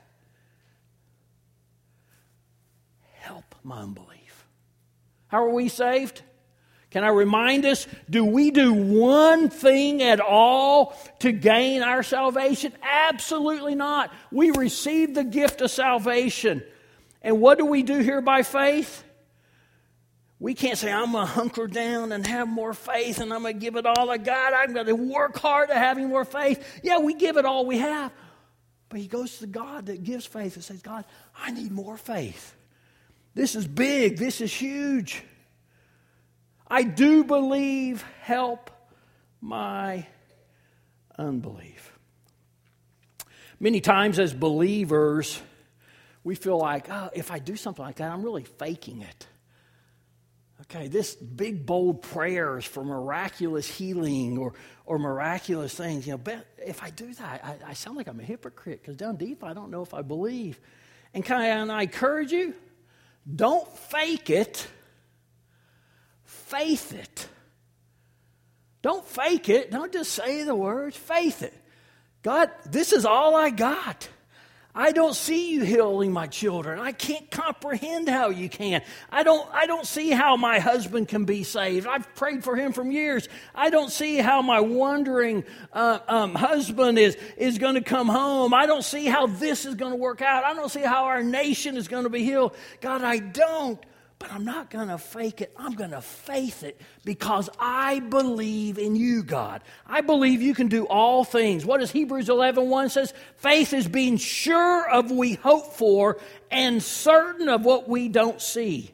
Help 3.13 3.55
my 3.63 3.81
unbelief. 3.81 4.08
How 5.29 5.45
are 5.45 5.49
we 5.49 5.69
saved? 5.69 6.21
Can 6.91 7.03
I 7.03 7.09
remind 7.09 7.65
us, 7.65 7.87
do 8.09 8.25
we 8.25 8.49
do 8.49 8.73
one 8.73 9.49
thing 9.49 10.01
at 10.01 10.19
all 10.19 10.97
to 11.19 11.31
gain 11.31 11.83
our 11.83 12.01
salvation? 12.01 12.73
Absolutely 12.81 13.75
not. 13.75 14.11
We 14.31 14.49
receive 14.51 15.13
the 15.13 15.23
gift 15.23 15.61
of 15.61 15.69
salvation. 15.69 16.63
And 17.21 17.39
what 17.39 17.59
do 17.59 17.65
we 17.65 17.83
do 17.83 17.99
here 17.99 18.21
by 18.21 18.41
faith? 18.41 19.03
We 20.39 20.55
can't 20.55 20.79
say, 20.79 20.91
I'm 20.91 21.11
going 21.11 21.27
to 21.27 21.31
hunker 21.31 21.67
down 21.67 22.11
and 22.11 22.25
have 22.25 22.47
more 22.47 22.73
faith 22.73 23.19
and 23.19 23.31
I'm 23.31 23.41
going 23.41 23.53
to 23.53 23.59
give 23.59 23.75
it 23.75 23.85
all 23.85 24.07
to 24.07 24.17
God. 24.17 24.53
I'm 24.53 24.73
going 24.73 24.87
to 24.87 24.93
work 24.93 25.37
hard 25.37 25.69
at 25.69 25.77
having 25.77 26.07
more 26.07 26.25
faith. 26.25 26.79
Yeah, 26.81 26.99
we 26.99 27.13
give 27.13 27.37
it 27.37 27.45
all 27.45 27.65
we 27.67 27.77
have. 27.77 28.11
But 28.87 28.99
he 28.99 29.07
goes 29.07 29.37
to 29.39 29.47
God 29.47 29.87
that 29.87 30.03
gives 30.03 30.25
faith 30.25 30.55
and 30.55 30.63
says, 30.63 30.81
God, 30.81 31.05
I 31.37 31.51
need 31.51 31.71
more 31.71 31.97
faith. 31.97 32.55
This 33.39 33.55
is 33.55 33.65
big. 33.65 34.17
This 34.17 34.41
is 34.41 34.53
huge. 34.53 35.23
I 36.67 36.83
do 36.83 37.23
believe. 37.23 38.03
Help 38.19 38.69
my 39.39 40.05
unbelief. 41.17 41.97
Many 43.57 43.79
times, 43.79 44.19
as 44.19 44.33
believers, 44.33 45.41
we 46.25 46.35
feel 46.35 46.57
like, 46.57 46.89
oh, 46.89 47.11
if 47.13 47.31
I 47.31 47.39
do 47.39 47.55
something 47.55 47.83
like 47.83 47.95
that, 47.95 48.11
I'm 48.11 48.23
really 48.23 48.43
faking 48.43 49.03
it. 49.03 49.25
Okay, 50.63 50.89
this 50.89 51.15
big, 51.15 51.65
bold 51.65 52.01
prayers 52.01 52.65
for 52.65 52.83
miraculous 52.83 53.69
healing 53.69 54.37
or, 54.37 54.51
or 54.85 54.99
miraculous 54.99 55.73
things, 55.73 56.05
you 56.05 56.11
know, 56.17 56.41
if 56.57 56.83
I 56.83 56.89
do 56.89 57.13
that, 57.13 57.45
I, 57.45 57.69
I 57.69 57.73
sound 57.73 57.95
like 57.95 58.09
I'm 58.09 58.19
a 58.19 58.23
hypocrite 58.23 58.81
because 58.81 58.97
down 58.97 59.15
deep, 59.15 59.45
I 59.45 59.53
don't 59.53 59.71
know 59.71 59.81
if 59.81 59.93
I 59.93 60.01
believe. 60.01 60.59
And 61.13 61.23
can 61.23 61.37
I, 61.37 61.45
and 61.47 61.71
I 61.71 61.83
encourage 61.83 62.33
you, 62.33 62.53
don't 63.35 63.67
fake 63.77 64.29
it, 64.29 64.67
faith 66.23 66.93
it. 66.93 67.27
Don't 68.81 69.05
fake 69.05 69.49
it. 69.49 69.71
Don't 69.71 69.91
just 69.91 70.11
say 70.11 70.43
the 70.43 70.55
words. 70.55 70.95
Faith 70.95 71.43
it. 71.43 71.53
God, 72.23 72.49
this 72.65 72.93
is 72.93 73.05
all 73.05 73.35
I 73.35 73.49
got. 73.49 74.07
I 74.79 74.93
don't 74.93 75.13
see 75.13 75.51
you 75.51 75.63
healing 75.65 76.13
my 76.13 76.27
children. 76.27 76.79
I 76.79 76.93
can't 76.93 77.29
comprehend 77.29 78.07
how 78.07 78.29
you 78.29 78.47
can. 78.47 78.81
I 79.11 79.23
don't, 79.23 79.45
I 79.53 79.65
don't 79.65 79.85
see 79.85 80.09
how 80.09 80.37
my 80.37 80.59
husband 80.59 81.09
can 81.09 81.25
be 81.25 81.43
saved. 81.43 81.85
I've 81.85 82.15
prayed 82.15 82.45
for 82.45 82.55
him 82.55 82.71
for 82.71 82.85
years. 82.85 83.27
I 83.53 83.71
don't 83.71 83.91
see 83.91 84.19
how 84.19 84.41
my 84.41 84.61
wandering 84.61 85.43
uh, 85.73 85.99
um, 86.07 86.33
husband 86.33 86.97
is, 86.97 87.17
is 87.35 87.57
going 87.57 87.75
to 87.75 87.81
come 87.81 88.07
home. 88.07 88.53
I 88.53 88.67
don't 88.67 88.85
see 88.85 89.07
how 89.07 89.27
this 89.27 89.65
is 89.65 89.75
going 89.75 89.91
to 89.91 89.97
work 89.97 90.21
out. 90.21 90.45
I 90.45 90.53
don't 90.53 90.71
see 90.71 90.79
how 90.79 91.03
our 91.07 91.23
nation 91.23 91.75
is 91.75 91.89
going 91.89 92.05
to 92.05 92.09
be 92.09 92.23
healed. 92.23 92.55
God, 92.79 93.01
I 93.03 93.17
don't. 93.17 93.85
But 94.19 94.33
I'm 94.33 94.43
not 94.43 94.69
going 94.69 94.89
to 94.89 94.97
fake 94.97 95.39
it. 95.39 95.53
I'm 95.55 95.75
going 95.75 95.91
to 95.91 96.01
faith 96.01 96.63
it 96.63 96.79
because 97.05 97.49
I 97.57 98.01
believe 98.01 98.77
in 98.77 98.97
you, 98.97 99.23
God. 99.23 99.63
I 99.87 100.01
believe 100.01 100.41
you 100.41 100.53
can 100.53 100.67
do 100.67 100.85
all 100.85 101.23
things. 101.23 101.65
What 101.65 101.79
does 101.79 101.91
Hebrews 101.91 102.27
11 102.27 102.69
1 102.69 102.89
says? 102.89 103.13
Faith 103.37 103.73
is 103.73 103.87
being 103.87 104.17
sure 104.17 104.89
of 104.89 105.09
what 105.09 105.17
we 105.17 105.33
hope 105.35 105.73
for 105.73 106.19
and 106.51 106.83
certain 106.83 107.47
of 107.47 107.63
what 107.63 107.87
we 107.87 108.09
don't 108.09 108.41
see. 108.41 108.91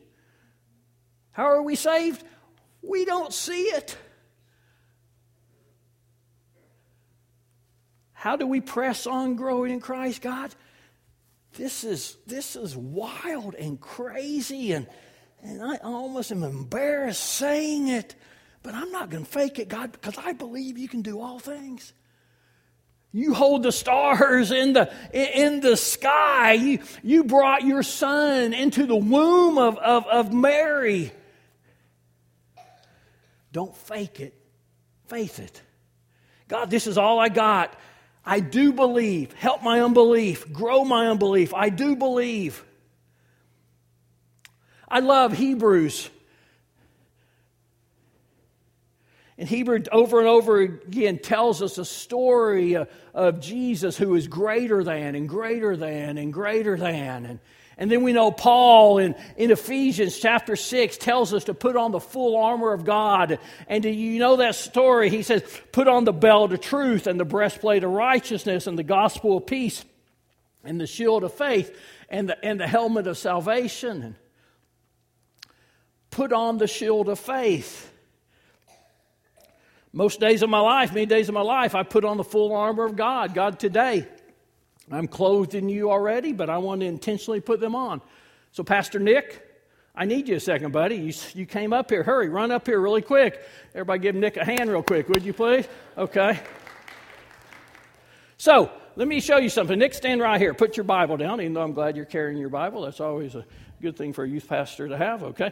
How 1.32 1.46
are 1.46 1.64
we 1.64 1.76
saved? 1.76 2.24
We 2.84 3.04
don't 3.04 3.34
see 3.34 3.64
it. 3.64 3.98
How 8.14 8.36
do 8.36 8.46
we 8.46 8.62
press 8.62 9.08
on 9.08 9.36
growing 9.36 9.72
in 9.72 9.80
Christ, 9.80 10.22
God? 10.22 10.54
This 11.54 11.84
is, 11.84 12.18
this 12.28 12.56
is 12.56 12.76
wild 12.76 13.56
and 13.56 13.80
crazy 13.80 14.72
and 14.72 14.88
and 15.46 15.62
I 15.62 15.78
almost 15.78 16.32
am 16.32 16.44
embarrassed 16.44 17.24
saying 17.24 17.88
it, 17.88 18.16
but 18.64 18.74
I'm 18.74 18.92
not 18.92 19.10
going 19.10 19.24
to 19.24 19.30
fake 19.30 19.60
it, 19.60 19.68
God, 19.68 19.92
because 19.92 20.18
I 20.18 20.34
believe 20.34 20.78
you 20.78 20.88
can 20.88 21.02
do 21.02 21.22
all 21.22 21.40
things. 21.40 21.94
You 23.12 23.34
hold 23.34 23.64
the 23.64 23.72
stars 23.72 24.52
in 24.52 24.74
the, 24.74 24.92
in 25.14 25.62
the 25.62 25.78
sky. 25.78 26.54
You, 26.54 26.80
you 27.02 27.24
brought 27.24 27.62
your 27.62 27.84
son 27.84 28.54
into 28.54 28.86
the 28.86 28.96
womb 28.96 29.58
of, 29.58 29.78
of, 29.78 30.06
of 30.08 30.34
Mary. 30.34 31.12
Don't 33.54 33.76
fake 33.76 34.20
it, 34.20 34.34
faith 35.08 35.40
it. 35.40 35.62
God, 36.50 36.70
this 36.70 36.88
is 36.88 36.98
all 36.98 37.20
I 37.20 37.30
got. 37.30 37.74
I 38.26 38.40
do 38.40 38.74
believe. 38.74 39.32
Help 39.34 39.64
my 39.64 39.82
unbelief. 39.82 40.52
Grow 40.52 40.84
my 40.84 41.08
unbelief. 41.08 41.54
I 41.54 41.70
do 41.70 41.96
believe. 41.96 42.66
I 44.88 45.00
love 45.00 45.34
Hebrews. 45.34 46.10
And 49.38 49.50
Hebrew 49.50 49.84
over 49.92 50.20
and 50.20 50.30
over 50.30 50.62
again 50.62 51.20
tells 51.20 51.62
us 51.62 51.78
a 51.78 51.84
story 51.84 52.78
of 53.14 53.42
Jesus 53.42 53.98
who 53.98 54.16
is 54.16 54.28
greater 54.28 54.84
than 54.84 55.16
and 55.16 55.28
greater 55.28 55.76
than 55.76 56.18
and 56.18 56.32
greater 56.32 56.78
than. 56.78 57.26
And, 57.26 57.40
and 57.78 57.92
then 57.92 58.02
we 58.04 58.14
know 58.14 58.32
Paul 58.32 59.00
in, 59.00 59.14
in 59.36 59.52
Ephesians 59.52 60.18
chapter 60.18 60.56
6 60.56 60.98
tells 60.98 61.34
us 61.34 61.46
to 61.46 61.54
put 61.54 61.76
on 61.76 61.92
the 61.92 62.00
full 62.00 62.38
armor 62.38 62.72
of 62.72 62.86
God. 62.86 63.40
And 63.68 63.84
do 63.84 63.90
you 63.90 64.20
know 64.20 64.38
that 64.38 64.56
story? 64.56 65.10
He 65.10 65.22
says, 65.22 65.44
put 65.74 65.90
on 65.90 66.06
the 66.06 66.14
belt 66.14 66.54
of 66.54 66.62
truth 66.62 67.06
and 67.06 67.20
the 67.20 67.26
breastplate 67.26 67.84
of 67.84 67.92
righteousness 67.92 68.68
and 68.68 68.80
the 68.80 68.84
gospel 68.84 69.38
of 69.38 69.46
peace 69.46 69.84
and 70.64 70.80
the 70.80 70.88
shield 70.88 71.26
of 71.26 71.34
faith 71.34 71.78
and 72.10 72.30
the, 72.30 72.46
and 72.46 72.58
the 72.58 72.68
helmet 72.68 73.06
of 73.06 73.18
salvation. 73.18 74.02
And, 74.02 74.16
put 76.16 76.32
on 76.32 76.58
the 76.58 76.66
shield 76.66 77.10
of 77.10 77.20
faith. 77.20 77.92
Most 79.92 80.22
days 80.22 80.44
of 80.44 80.50
my 80.50 80.62
life, 80.62 80.94
many 80.94 81.06
days 81.06 81.28
of 81.28 81.36
my 81.36 81.42
life, 81.42 81.76
I 81.76 81.84
put 81.84 82.06
on 82.06 82.16
the 82.16 82.24
full 82.24 82.56
armor 82.56 82.86
of 82.86 82.96
God. 82.96 83.34
God, 83.34 83.60
today, 83.60 84.08
I'm 84.90 85.10
clothed 85.10 85.56
in 85.56 85.68
you 85.68 85.92
already, 85.92 86.32
but 86.32 86.50
I 86.50 86.58
want 86.60 86.82
to 86.82 86.88
intentionally 86.88 87.42
put 87.42 87.60
them 87.60 87.76
on. 87.76 88.02
So, 88.54 88.64
Pastor 88.64 88.98
Nick, 88.98 89.46
I 89.94 90.06
need 90.06 90.30
you 90.30 90.38
a 90.38 90.40
second, 90.40 90.72
buddy. 90.72 90.96
You, 90.96 91.14
you 91.34 91.46
came 91.46 91.74
up 91.74 91.90
here. 91.90 92.04
Hurry, 92.04 92.30
run 92.30 92.50
up 92.50 92.66
here 92.66 92.80
really 92.80 93.02
quick. 93.02 93.46
Everybody 93.74 94.00
give 94.00 94.16
Nick 94.16 94.38
a 94.38 94.46
hand 94.46 94.70
real 94.70 94.84
quick, 94.84 95.10
would 95.10 95.24
you 95.24 95.34
please? 95.34 95.68
Okay. 95.98 96.40
So, 98.38 98.72
let 98.96 99.10
me 99.10 99.20
show 99.20 99.38
you 99.38 99.50
something. 99.50 99.78
Nick, 99.78 99.94
stand 99.94 100.22
right 100.22 100.40
here. 100.40 100.54
Put 100.54 100.78
your 100.78 100.86
Bible 100.86 101.18
down, 101.18 101.42
even 101.42 101.54
though 101.54 101.64
I'm 101.64 101.74
glad 101.74 101.98
you're 101.98 102.06
carrying 102.06 102.38
your 102.38 102.50
Bible. 102.50 102.84
That's 102.84 103.02
always 103.02 103.36
a 103.36 103.46
good 103.82 103.98
thing 103.98 104.14
for 104.14 104.24
a 104.24 104.30
youth 104.30 104.48
pastor 104.48 104.88
to 104.88 104.98
have, 104.98 105.24
okay? 105.24 105.52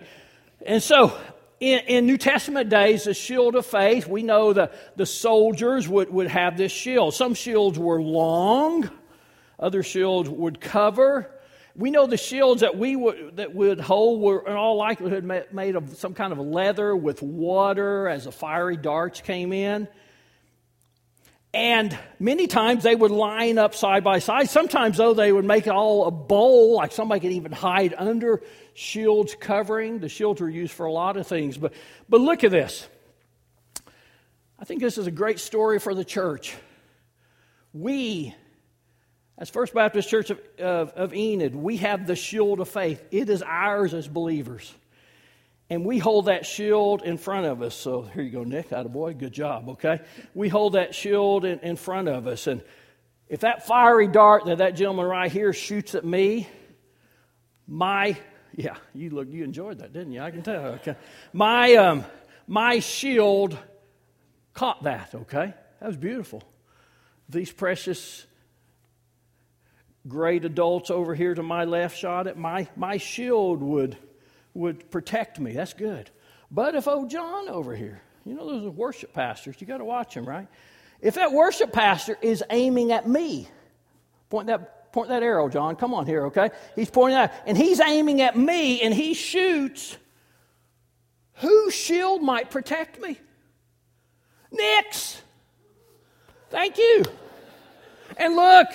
And 0.65 0.81
so, 0.81 1.17
in, 1.59 1.79
in, 1.87 2.05
New 2.05 2.17
Testament 2.17 2.69
days, 2.69 3.03
the 3.03 3.13
shield 3.13 3.55
of 3.55 3.65
faith, 3.65 4.07
we 4.07 4.23
know 4.23 4.53
the, 4.53 4.71
the 4.95 5.05
soldiers 5.05 5.87
would, 5.87 6.09
would 6.09 6.27
have 6.27 6.57
this 6.57 6.71
shield. 6.71 7.13
Some 7.13 7.33
shields 7.33 7.77
were 7.77 8.01
long, 8.01 8.89
other 9.59 9.83
shields 9.83 10.29
would 10.29 10.61
cover. 10.61 11.29
We 11.75 11.89
know 11.89 12.05
the 12.05 12.17
shields 12.17 12.61
that 12.61 12.77
we 12.77 12.95
would, 12.95 13.37
that 13.37 13.53
would 13.53 13.79
hold 13.79 14.21
were 14.21 14.47
in 14.47 14.53
all 14.53 14.77
likelihood 14.77 15.23
made 15.51 15.75
of 15.75 15.97
some 15.97 16.13
kind 16.13 16.31
of 16.31 16.39
leather 16.39 16.95
with 16.95 17.21
water 17.21 18.07
as 18.07 18.25
the 18.25 18.31
fiery 18.31 18.77
darts 18.77 19.21
came 19.21 19.51
in. 19.51 19.87
And 21.53 21.95
many 22.19 22.47
times 22.47 22.81
they 22.81 22.95
would 22.95 23.11
line 23.11 23.59
up 23.59 23.75
side 23.75 24.03
by 24.03 24.17
side. 24.19 24.49
Sometimes, 24.49 24.97
though, 24.97 25.13
they 25.13 25.31
would 25.31 25.45
make 25.45 25.67
it 25.67 25.71
all 25.71 26.07
a 26.07 26.11
bowl, 26.11 26.75
like 26.77 26.91
somebody 26.91 27.19
could 27.19 27.31
even 27.31 27.51
hide 27.51 27.93
under 27.95 28.41
shields 28.73 29.35
covering. 29.39 29.99
The 29.99 30.09
shields 30.09 30.41
were 30.41 30.49
used 30.49 30.73
for 30.73 30.87
a 30.87 30.91
lot 30.91 31.15
of 31.15 31.27
things. 31.27 31.57
But, 31.57 31.73
but 32.09 32.21
look 32.21 32.43
at 32.43 32.49
this. 32.49 32.87
I 34.57 34.65
think 34.65 34.81
this 34.81 34.97
is 34.97 35.05
a 35.05 35.11
great 35.11 35.39
story 35.39 35.77
for 35.77 35.93
the 35.93 36.05
church. 36.05 36.55
We, 37.71 38.33
as 39.37 39.51
First 39.51 39.75
Baptist 39.75 40.09
Church 40.09 40.31
of, 40.31 40.39
of, 40.57 40.89
of 40.91 41.13
Enid, 41.13 41.55
we 41.55 41.77
have 41.77 42.07
the 42.07 42.15
shield 42.15 42.61
of 42.61 42.69
faith. 42.69 43.03
It 43.11 43.29
is 43.29 43.43
ours 43.43 43.93
as 43.93 44.07
believers. 44.07 44.73
And 45.69 45.85
we 45.85 45.97
hold 45.97 46.25
that 46.25 46.45
shield 46.45 47.01
in 47.03 47.17
front 47.17 47.45
of 47.45 47.61
us. 47.61 47.73
So 47.73 48.01
here 48.01 48.23
you 48.23 48.31
go, 48.31 48.43
Nick. 48.43 48.69
boy, 48.69 49.13
good 49.13 49.31
job, 49.31 49.69
okay? 49.69 50.01
We 50.35 50.49
hold 50.49 50.73
that 50.73 50.93
shield 50.93 51.45
in, 51.45 51.59
in 51.59 51.77
front 51.77 52.09
of 52.09 52.27
us. 52.27 52.47
And 52.47 52.61
if 53.29 53.39
that 53.39 53.65
fiery 53.65 54.07
dart 54.07 54.45
that 54.45 54.59
that 54.59 54.75
gentleman 54.75 55.05
right 55.05 55.31
here 55.31 55.53
shoots 55.53 55.95
at 55.95 56.05
me, 56.05 56.47
my 57.67 58.17
yeah, 58.55 58.75
you 58.93 59.09
look 59.09 59.27
you 59.29 59.43
enjoyed 59.43 59.79
that, 59.79 59.93
didn't 59.93 60.11
you? 60.11 60.21
I 60.21 60.31
can 60.31 60.43
tell. 60.43 60.65
Okay. 60.65 60.95
My 61.31 61.73
um 61.75 62.05
my 62.45 62.79
shield 62.79 63.57
caught 64.53 64.83
that, 64.83 65.15
okay? 65.15 65.53
That 65.79 65.87
was 65.87 65.97
beautiful. 65.97 66.43
These 67.29 67.51
precious 67.51 68.27
great 70.07 70.45
adults 70.45 70.91
over 70.91 71.15
here 71.15 71.33
to 71.33 71.41
my 71.41 71.63
left 71.63 71.97
shot 71.97 72.27
at 72.27 72.37
my 72.37 72.67
my 72.75 72.97
shield 72.97 73.61
would 73.61 73.97
would 74.53 74.89
protect 74.91 75.39
me. 75.39 75.53
That's 75.53 75.73
good. 75.73 76.09
But 76.51 76.75
if 76.75 76.87
old 76.87 77.09
John 77.09 77.49
over 77.49 77.75
here, 77.75 78.01
you 78.25 78.33
know 78.33 78.45
those 78.45 78.65
are 78.65 78.71
worship 78.71 79.13
pastors, 79.13 79.55
you 79.59 79.67
got 79.67 79.77
to 79.79 79.85
watch 79.85 80.15
him, 80.15 80.25
right? 80.25 80.47
If 81.01 81.15
that 81.15 81.31
worship 81.33 81.73
pastor 81.73 82.17
is 82.21 82.43
aiming 82.49 82.91
at 82.91 83.07
me, 83.07 83.47
point 84.29 84.47
that 84.47 84.93
point 84.93 85.09
that 85.09 85.23
arrow, 85.23 85.49
John. 85.49 85.75
Come 85.75 85.93
on 85.93 86.05
here, 86.05 86.27
okay? 86.27 86.51
He's 86.75 86.89
pointing 86.89 87.17
out, 87.17 87.31
and 87.45 87.57
he's 87.57 87.81
aiming 87.81 88.21
at 88.21 88.37
me, 88.37 88.81
and 88.81 88.93
he 88.93 89.13
shoots. 89.13 89.97
Whose 91.37 91.73
shield 91.73 92.21
might 92.21 92.51
protect 92.51 93.01
me? 93.01 93.19
Nick's. 94.51 95.19
Thank 96.51 96.77
you. 96.77 97.03
And 98.17 98.35
look, 98.35 98.67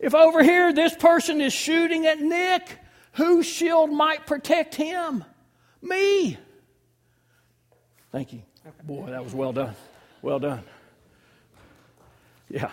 if 0.00 0.14
over 0.14 0.42
here 0.42 0.72
this 0.72 0.94
person 0.94 1.40
is 1.40 1.52
shooting 1.52 2.06
at 2.06 2.20
Nick, 2.20 2.80
whose 3.16 3.46
shield 3.46 3.90
might 3.90 4.26
protect 4.26 4.74
him? 4.74 5.24
Me. 5.82 6.38
Thank 8.12 8.32
you. 8.32 8.42
Boy, 8.84 9.10
that 9.10 9.22
was 9.22 9.34
well 9.34 9.52
done. 9.52 9.74
Well 10.22 10.38
done. 10.38 10.62
Yeah. 12.48 12.70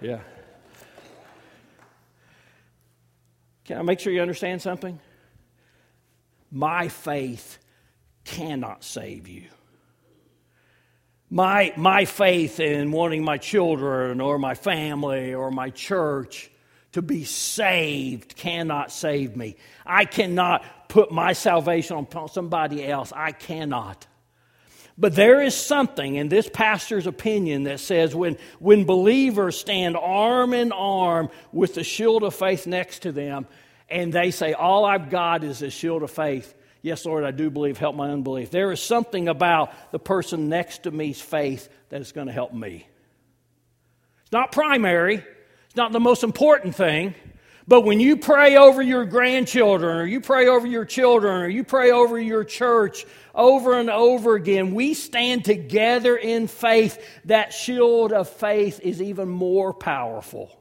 Yeah. 0.00 0.20
Can 3.64 3.78
I 3.78 3.82
make 3.82 4.00
sure 4.00 4.12
you 4.12 4.20
understand 4.20 4.60
something? 4.60 4.98
My 6.50 6.88
faith 6.88 7.58
cannot 8.24 8.84
save 8.84 9.28
you. 9.28 9.48
My, 11.30 11.72
my 11.76 12.04
faith 12.04 12.60
in 12.60 12.92
wanting 12.92 13.24
my 13.24 13.38
children 13.38 14.20
or 14.20 14.38
my 14.38 14.54
family 14.54 15.34
or 15.34 15.50
my 15.50 15.70
church 15.70 16.50
to 16.94 17.02
be 17.02 17.24
saved 17.24 18.34
cannot 18.36 18.90
save 18.90 19.36
me. 19.36 19.56
I 19.86 20.04
cannot 20.04 20.88
put 20.88 21.12
my 21.12 21.32
salvation 21.32 21.96
on 21.96 22.28
somebody 22.28 22.84
else. 22.86 23.12
I 23.14 23.32
cannot. 23.32 24.06
But 24.96 25.14
there 25.14 25.42
is 25.42 25.54
something 25.54 26.14
in 26.14 26.28
this 26.28 26.48
pastor's 26.48 27.06
opinion 27.06 27.64
that 27.64 27.80
says 27.80 28.14
when, 28.14 28.38
when 28.58 28.84
believers 28.84 29.58
stand 29.58 29.96
arm 29.96 30.54
in 30.54 30.72
arm 30.72 31.30
with 31.52 31.74
the 31.74 31.84
shield 31.84 32.22
of 32.22 32.34
faith 32.34 32.66
next 32.66 33.00
to 33.00 33.12
them, 33.12 33.46
and 33.88 34.12
they 34.12 34.30
say, 34.30 34.52
All 34.52 34.84
I've 34.84 35.10
got 35.10 35.44
is 35.44 35.62
a 35.62 35.70
shield 35.70 36.02
of 36.02 36.10
faith, 36.10 36.54
Yes, 36.84 37.06
Lord, 37.06 37.24
I 37.24 37.30
do 37.30 37.48
believe, 37.48 37.78
help 37.78 37.96
my 37.96 38.10
unbelief. 38.10 38.50
There 38.50 38.70
is 38.70 38.78
something 38.78 39.26
about 39.26 39.72
the 39.90 39.98
person 39.98 40.50
next 40.50 40.82
to 40.82 40.90
me's 40.90 41.18
faith 41.18 41.70
that 41.88 42.02
is 42.02 42.12
going 42.12 42.26
to 42.26 42.32
help 42.32 42.52
me. 42.52 42.86
It's 44.20 44.32
not 44.32 44.52
primary, 44.52 45.24
it's 45.74 45.78
not 45.78 45.90
the 45.90 45.98
most 45.98 46.22
important 46.22 46.76
thing. 46.76 47.16
But 47.66 47.80
when 47.80 47.98
you 47.98 48.16
pray 48.16 48.56
over 48.56 48.80
your 48.80 49.04
grandchildren, 49.04 49.96
or 49.96 50.06
you 50.06 50.20
pray 50.20 50.46
over 50.46 50.68
your 50.68 50.84
children, 50.84 51.42
or 51.42 51.48
you 51.48 51.64
pray 51.64 51.90
over 51.90 52.16
your 52.16 52.44
church 52.44 53.04
over 53.34 53.76
and 53.76 53.90
over 53.90 54.36
again, 54.36 54.72
we 54.72 54.94
stand 54.94 55.44
together 55.44 56.14
in 56.16 56.46
faith. 56.46 57.04
That 57.24 57.52
shield 57.52 58.12
of 58.12 58.28
faith 58.28 58.78
is 58.84 59.02
even 59.02 59.28
more 59.28 59.74
powerful. 59.74 60.56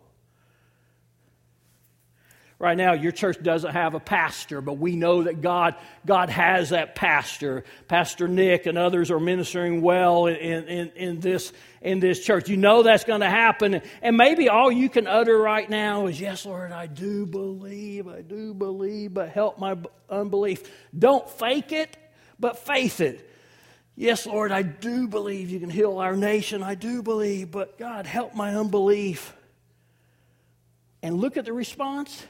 Right 2.64 2.78
now, 2.78 2.94
your 2.94 3.12
church 3.12 3.44
doesn't 3.44 3.74
have 3.74 3.94
a 3.94 4.00
pastor, 4.00 4.62
but 4.62 4.78
we 4.78 4.96
know 4.96 5.24
that 5.24 5.42
God, 5.42 5.76
God 6.06 6.30
has 6.30 6.70
that 6.70 6.96
pastor. 6.96 7.66
Pastor 7.90 8.30
Nick 8.30 8.68
and 8.68 8.78
others 8.78 9.12
are 9.12 9.20
ministering 9.20 9.82
well 9.82 10.28
in, 10.28 10.38
in, 10.38 10.90
in, 10.92 11.20
this, 11.20 11.52
in 11.82 12.00
this 12.00 12.24
church. 12.24 12.48
You 12.48 12.56
know 12.56 12.82
that's 12.82 13.04
going 13.04 13.20
to 13.20 13.30
happen. 13.30 13.82
And 14.02 14.16
maybe 14.16 14.48
all 14.48 14.72
you 14.72 14.88
can 14.88 15.08
utter 15.08 15.38
right 15.38 15.70
now 15.70 16.08
is, 16.08 16.22
Yes, 16.22 16.46
Lord, 16.46 16.72
I 16.72 16.88
do 16.88 17.26
believe, 17.26 18.08
I 18.08 18.22
do 18.22 18.54
believe, 18.54 19.14
but 19.14 19.28
help 19.28 19.60
my 19.60 19.76
unbelief. 20.10 20.64
Don't 20.98 21.30
fake 21.30 21.74
it, 21.74 21.98
but 22.40 22.60
faith 22.60 23.02
it. 23.02 23.30
Yes, 23.98 24.26
Lord, 24.26 24.54
I 24.54 24.62
do 24.62 25.10
believe 25.10 25.50
you 25.50 25.60
can 25.60 25.70
heal 25.70 25.98
our 25.98 26.16
nation. 26.16 26.64
I 26.64 26.76
do 26.76 27.04
believe, 27.04 27.52
but 27.52 27.78
God, 27.78 28.06
help 28.06 28.36
my 28.36 28.56
unbelief. 28.56 29.36
And 31.02 31.18
look 31.18 31.36
at 31.36 31.44
the 31.44 31.52
response. 31.52 32.24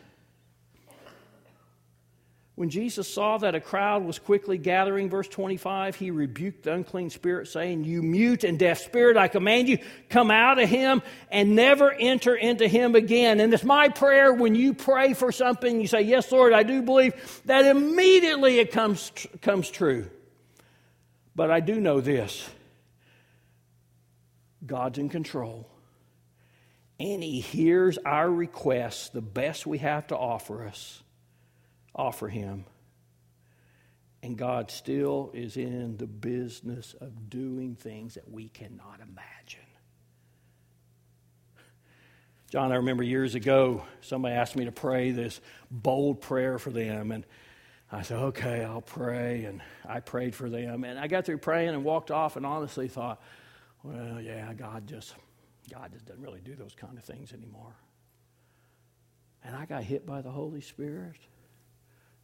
When 2.63 2.69
Jesus 2.69 3.13
saw 3.13 3.39
that 3.39 3.56
a 3.56 3.60
crowd 3.60 4.06
was 4.06 4.19
quickly 4.19 4.58
gathering, 4.58 5.10
verse 5.10 5.28
25, 5.28 5.97
he 5.97 6.12
rebuked 6.12 6.63
the 6.63 6.73
unclean 6.73 7.10
spirit, 7.10 7.49
saying, 7.49 7.84
You 7.84 8.02
mute 8.02 8.45
and 8.45 8.58
deaf 8.58 8.80
spirit, 8.80 9.17
I 9.17 9.28
command 9.28 9.67
you, 9.67 9.80
come 10.08 10.32
out 10.32 10.60
of 10.60 10.69
him 10.69 11.02
and 11.30 11.58
never 11.58 11.91
enter 11.91 12.34
into 12.34 12.65
him 12.65 12.95
again. 12.95 13.41
And 13.41 13.54
it's 13.54 13.65
my 13.65 13.89
prayer 13.89 14.32
when 14.32 14.56
you 14.56 14.73
pray 14.73 15.13
for 15.13 15.34
something, 15.34 15.82
you 15.82 15.88
say, 15.88 16.04
Yes, 16.04 16.32
Lord, 16.32 16.54
I 16.54 16.63
do 16.63 16.82
believe, 16.82 17.41
that 17.43 17.65
immediately 17.65 18.60
it 18.60 18.71
comes, 18.71 19.12
comes 19.41 19.69
true. 19.69 20.10
But 21.36 21.52
I 21.52 21.60
do 21.60 21.82
know 21.82 21.99
this 21.99 22.49
God's 24.65 24.99
in 24.99 25.10
control. 25.10 25.67
And 26.97 27.21
he 27.21 27.41
hears 27.41 27.97
our 27.97 28.32
requests, 28.32 29.10
the 29.10 29.21
best 29.21 29.67
we 29.67 29.80
have 29.80 30.08
to 30.08 30.17
offer 30.17 30.65
us 30.65 31.03
offer 31.95 32.27
Him. 32.27 32.65
And 34.21 34.38
God 34.38 34.71
still 34.71 35.32
is 35.34 35.58
in 35.58 35.97
the 35.97 36.08
business 36.08 36.95
of 37.01 37.29
doing 37.29 37.75
things 37.75 38.13
that 38.13 38.29
we 38.32 38.47
cannot 38.47 38.99
imagine. 39.01 39.60
John, 42.49 42.71
I 42.71 42.75
remember 42.75 43.03
years 43.03 43.36
ago, 43.36 43.84
somebody 44.01 44.36
asked 44.36 44.56
me 44.56 44.65
to 44.65 44.71
pray 44.71 45.12
this 45.12 45.41
bold 45.71 46.21
prayer 46.21 46.60
for 46.60 46.69
them. 46.69 47.12
And 47.12 47.25
I 47.91 48.03
said, 48.03 48.19
okay, 48.19 48.63
I'll 48.63 48.79
pray. 48.79 49.45
And 49.45 49.62
I 49.86 49.99
prayed 49.99 50.36
for 50.36 50.49
them. 50.49 50.84
And 50.84 50.99
I 50.99 51.08
got 51.08 51.25
through 51.25 51.39
praying 51.39 51.69
and 51.69 51.84
walked 51.84 52.12
off 52.12 52.38
and 52.38 52.45
honestly 52.45 52.88
thought, 52.88 53.21
well, 53.82 54.21
yeah, 54.21 54.53
God 54.53 54.88
just, 54.88 55.15
God 55.69 55.91
just 55.91 56.06
doesn't 56.06 56.21
really 56.21 56.41
do 56.41 56.56
those 56.56 56.75
kind 56.75 56.97
of 56.97 57.03
things 57.03 57.34
anymore. 57.34 57.75
And 59.43 59.56
I 59.56 59.65
got 59.65 59.84
hit 59.84 60.06
by 60.06 60.21
the 60.21 60.32
Holy 60.32 60.62
Spirit 60.62 61.17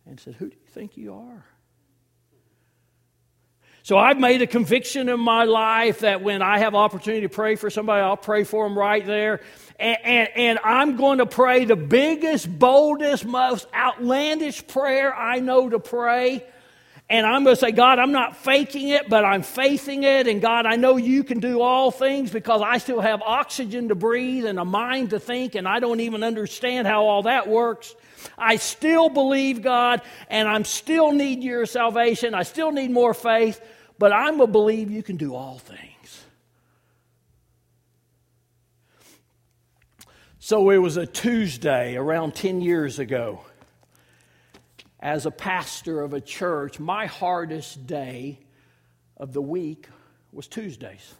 and 0.10 0.20
said, 0.20 0.36
Who 0.36 0.50
do 0.50 0.56
you 0.56 0.68
think 0.72 0.98
you 0.98 1.14
are? 1.14 1.46
So 3.84 3.98
I've 3.98 4.20
made 4.20 4.42
a 4.42 4.48
conviction 4.48 5.08
in 5.08 5.20
my 5.20 5.46
life 5.46 6.00
that 6.00 6.22
when 6.22 6.42
I 6.42 6.60
have 6.60 6.76
opportunity 6.76 7.22
to 7.22 7.30
pray 7.30 7.56
for 7.56 7.70
somebody, 7.70 8.02
I'll 8.02 8.18
pray 8.18 8.44
for 8.44 8.68
them 8.68 8.78
right 8.78 9.06
there. 9.06 9.40
And, 9.80 9.98
and, 10.04 10.30
and, 10.36 10.60
I'm 10.64 10.98
going 10.98 11.20
to 11.20 11.26
pray 11.26 11.64
the 11.64 11.78
biggest, 11.78 12.60
boldest, 12.60 13.26
most 13.26 13.68
outlandish 13.74 14.68
prayer 14.68 15.16
I 15.16 15.40
know 15.40 15.70
to 15.70 15.80
pray. 15.80 16.46
And 17.10 17.26
I'm 17.26 17.44
going 17.44 17.56
to 17.56 17.60
say, 17.60 17.72
God, 17.72 17.98
I'm 17.98 18.12
not 18.12 18.36
faking 18.36 18.90
it, 18.90 19.10
but 19.10 19.24
I'm 19.24 19.42
faithing 19.42 20.04
it. 20.04 20.28
And 20.28 20.42
God, 20.42 20.66
I 20.66 20.76
know 20.76 20.98
you 20.98 21.24
can 21.24 21.40
do 21.40 21.62
all 21.62 21.90
things 21.90 22.30
because 22.30 22.62
I 22.62 22.78
still 22.78 23.00
have 23.00 23.22
oxygen 23.22 23.88
to 23.88 23.96
breathe 23.96 24.46
and 24.46 24.60
a 24.60 24.66
mind 24.66 25.12
to 25.12 25.20
think, 25.20 25.56
and 25.56 25.68
I 25.68 25.80
don't 25.80 26.02
even 26.02 26.24
understand 26.24 26.86
how 26.86 27.06
all 27.06 27.24
that 27.24 27.48
works. 27.48 27.96
I 28.38 28.58
still 28.58 29.10
believe 29.10 29.62
God, 29.62 30.02
and 30.30 30.48
I 30.48 30.62
still 30.64 31.12
need 31.12 31.44
your 31.44 31.66
salvation. 31.66 32.34
I 32.34 32.44
still 32.44 32.72
need 32.72 32.92
more 32.92 33.14
faith, 33.14 33.62
but 33.98 34.12
I'm 34.12 34.38
to 34.40 34.48
believe 34.48 34.92
you 34.92 35.04
can 35.04 35.18
do 35.18 35.36
all 35.36 35.60
things. 35.60 36.26
So 40.40 40.70
it 40.72 40.78
was 40.78 40.98
a 40.98 41.06
Tuesday 41.06 41.96
around 41.96 42.34
10 42.34 42.62
years 42.62 42.98
ago. 42.98 43.42
As 45.00 45.26
a 45.26 45.32
pastor 45.32 46.02
of 46.02 46.14
a 46.14 46.20
church, 46.20 46.80
my 46.80 47.06
hardest 47.06 47.86
day 47.86 48.40
of 49.16 49.32
the 49.32 49.42
week 49.42 49.88
was 50.32 50.48
Tuesdays. 50.48 51.14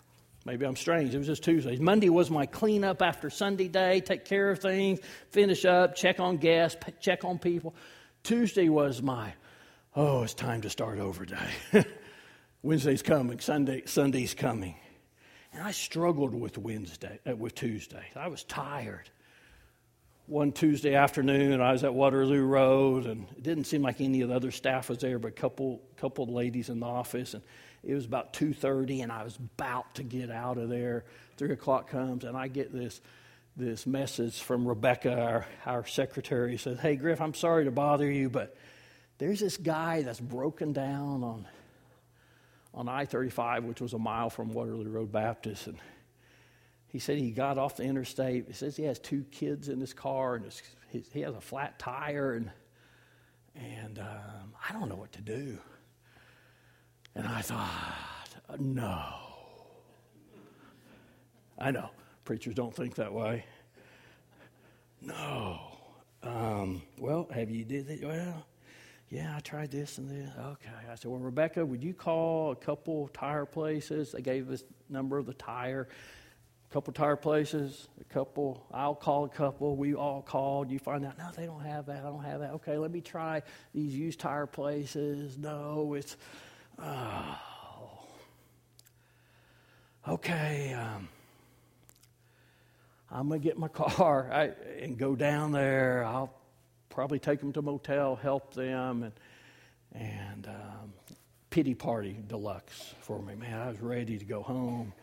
Maybe 0.46 0.66
I'm 0.66 0.76
strange. 0.76 1.14
It 1.14 1.18
was 1.18 1.28
just 1.28 1.44
Tuesdays. 1.44 1.80
Monday 1.80 2.10
was 2.10 2.32
my 2.32 2.46
cleanup 2.46 3.02
after 3.02 3.30
Sunday 3.30 3.68
day, 3.68 4.00
take 4.00 4.26
care 4.26 4.50
of 4.50 4.60
things, 4.60 5.00
finish 5.32 5.66
up, 5.66 5.96
check 5.96 6.20
on 6.20 6.38
guests, 6.38 6.80
check 7.02 7.26
on 7.26 7.40
people. 7.40 7.76
Tuesday 8.24 8.70
was 8.70 9.02
my, 9.02 9.34
oh, 9.96 10.24
it's 10.24 10.34
time 10.34 10.62
to 10.62 10.70
start 10.70 11.00
over 11.00 11.26
day. 11.26 11.50
Wednesday's 12.64 13.02
coming, 13.02 13.40
Sunday, 13.40 13.84
Sunday's 13.86 14.34
coming. 14.34 14.76
And 15.54 15.64
I 15.64 15.72
struggled 15.72 16.34
with 16.36 16.58
Wednesday, 16.58 17.20
uh, 17.30 17.36
with 17.36 17.56
Tuesday. 17.56 18.06
I 18.16 18.28
was 18.28 18.44
tired. 18.44 19.10
One 20.28 20.52
Tuesday 20.52 20.94
afternoon, 20.94 21.60
I 21.60 21.72
was 21.72 21.84
at 21.84 21.94
Waterloo 21.94 22.44
Road, 22.44 23.08
and 23.08 23.26
it 23.36 23.42
didn't 23.42 23.64
seem 23.64 23.82
like 23.82 24.00
any 24.00 24.22
of 24.22 24.30
the 24.30 24.36
other 24.36 24.52
staff 24.52 24.90
was 24.90 25.00
there, 25.00 25.18
but 25.18 25.30
a 25.30 25.32
couple, 25.32 25.82
couple 25.98 26.28
ladies 26.28 26.70
in 26.70 26.80
the 26.80 26.86
office. 26.86 27.34
And 27.34 27.42
it 27.84 27.94
was 27.94 28.06
about 28.06 28.34
2.30 28.34 29.04
and 29.04 29.12
i 29.12 29.24
was 29.24 29.36
about 29.36 29.96
to 29.96 30.04
get 30.04 30.30
out 30.30 30.58
of 30.58 30.70
there. 30.70 31.06
3 31.38 31.52
o'clock 31.52 31.90
comes 31.90 32.24
and 32.24 32.38
i 32.38 32.48
get 32.48 32.74
this 32.74 33.02
this 33.56 33.86
message 33.86 34.42
from 34.42 34.68
rebecca 34.68 35.14
our, 35.14 35.48
our 35.66 35.86
secretary 35.86 36.58
says 36.58 36.80
hey 36.80 36.96
griff 36.96 37.22
i'm 37.22 37.34
sorry 37.34 37.66
to 37.66 37.72
bother 37.72 38.10
you 38.10 38.30
but 38.30 38.56
there's 39.18 39.40
this 39.40 39.58
guy 39.58 40.02
that's 40.02 40.20
broken 40.20 40.74
down 40.74 41.24
on 41.24 41.48
on 42.74 42.88
i-35 42.88 43.64
which 43.64 43.82
was 43.82 43.94
a 43.94 44.00
mile 44.00 44.30
from 44.30 44.54
waterloo 44.54 44.90
road 44.90 45.12
baptist 45.12 45.68
and 45.68 45.78
he 46.90 46.98
said 46.98 47.20
he 47.20 47.30
got 47.30 47.60
off 47.60 47.78
the 47.78 47.84
interstate. 47.84 48.48
He 48.48 48.54
says 48.54 48.76
he 48.76 48.86
has 48.86 48.98
two 48.98 49.24
kids 49.30 49.70
in 49.70 49.80
his 49.80 49.94
car 49.94 50.34
and 50.34 50.46
his, 50.46 50.62
his, 50.88 51.08
he 51.14 51.22
has 51.22 51.36
a 51.36 51.42
flat 51.42 51.78
tire 51.78 52.34
and 52.34 52.50
and 53.56 54.00
um, 54.00 54.54
i 54.68 54.74
don't 54.74 54.90
know 54.90 54.96
what 54.96 55.12
to 55.12 55.22
do 55.22 55.58
and 57.20 57.28
I 57.28 57.42
thought, 57.42 58.60
no. 58.60 59.04
I 61.58 61.72
know, 61.72 61.90
preachers 62.24 62.56
don't 62.56 62.74
think 62.74 62.96
that 62.96 63.14
way. 63.14 63.44
No. 65.02 65.60
Um, 66.24 66.82
well, 66.98 67.28
have 67.34 67.50
you 67.50 67.66
did 67.66 67.90
it? 67.90 68.06
Well, 68.06 68.46
yeah, 69.10 69.36
I 69.36 69.42
tried 69.42 69.72
this 69.72 69.98
and 69.98 70.10
this. 70.10 70.30
Okay. 70.38 70.70
I 70.90 70.96
said, 70.96 71.12
well, 71.12 71.20
Rebecca, 71.20 71.66
would 71.66 71.84
you 71.84 71.94
call 71.94 72.52
a 72.52 72.56
couple 72.56 73.10
tire 73.10 73.46
places? 73.46 74.14
They 74.14 74.22
gave 74.22 74.50
us 74.50 74.64
number 74.90 75.18
of 75.18 75.26
the 75.26 75.34
tire. 75.34 75.90
A 76.70 76.74
couple 76.74 76.94
tire 76.94 77.16
places, 77.16 77.90
a 78.00 78.04
couple, 78.06 78.66
I'll 78.72 78.96
call 78.96 79.26
a 79.26 79.30
couple, 79.30 79.76
we 79.76 79.96
all 79.96 80.22
called. 80.22 80.70
You 80.70 80.78
find 80.80 81.04
out, 81.04 81.18
no, 81.18 81.26
they 81.36 81.48
don't 81.48 81.66
have 81.66 81.88
that, 81.88 82.06
I 82.06 82.10
don't 82.10 82.24
have 82.24 82.42
that. 82.42 82.52
Okay, 82.52 82.78
let 82.78 82.92
me 82.92 83.02
try 83.02 83.42
these 83.74 83.96
used 83.96 84.20
tire 84.20 84.46
places. 84.46 85.38
No, 85.38 85.96
it's, 85.96 86.16
Oh. 86.82 87.38
Okay. 90.08 90.74
Um, 90.74 91.08
I'm 93.12 93.28
going 93.28 93.42
to 93.42 93.44
get 93.48 93.58
my 93.58 93.68
car 93.70 94.30
I, 94.32 94.52
and 94.82 94.98
go 94.98 95.16
down 95.16 95.52
there. 95.52 96.04
I'll 96.06 96.34
probably 96.90 97.20
take 97.20 97.40
them 97.40 97.54
to 97.54 97.62
motel, 97.62 98.16
help 98.16 98.54
them, 98.54 99.04
and, 99.04 99.14
and 99.94 100.48
um, 100.48 100.94
pity 101.50 101.74
party 101.74 102.18
deluxe 102.28 102.94
for 103.02 103.22
me. 103.22 103.36
Man, 103.36 103.60
I 103.60 103.68
was 103.68 103.80
ready 103.82 104.18
to 104.18 104.26
go 104.26 104.42
home. 104.42 104.94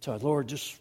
So, 0.00 0.16
Lord, 0.16 0.48
just 0.48 0.78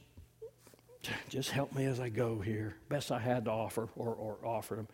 just 1.29 1.49
help 1.49 1.73
me 1.73 1.85
as 1.85 1.99
I 1.99 2.09
go 2.09 2.39
here. 2.39 2.75
Best 2.89 3.11
I 3.11 3.19
had 3.19 3.45
to 3.45 3.51
offer 3.51 3.87
or, 3.95 4.13
or 4.13 4.37
offer 4.45 4.75
them. 4.75 4.87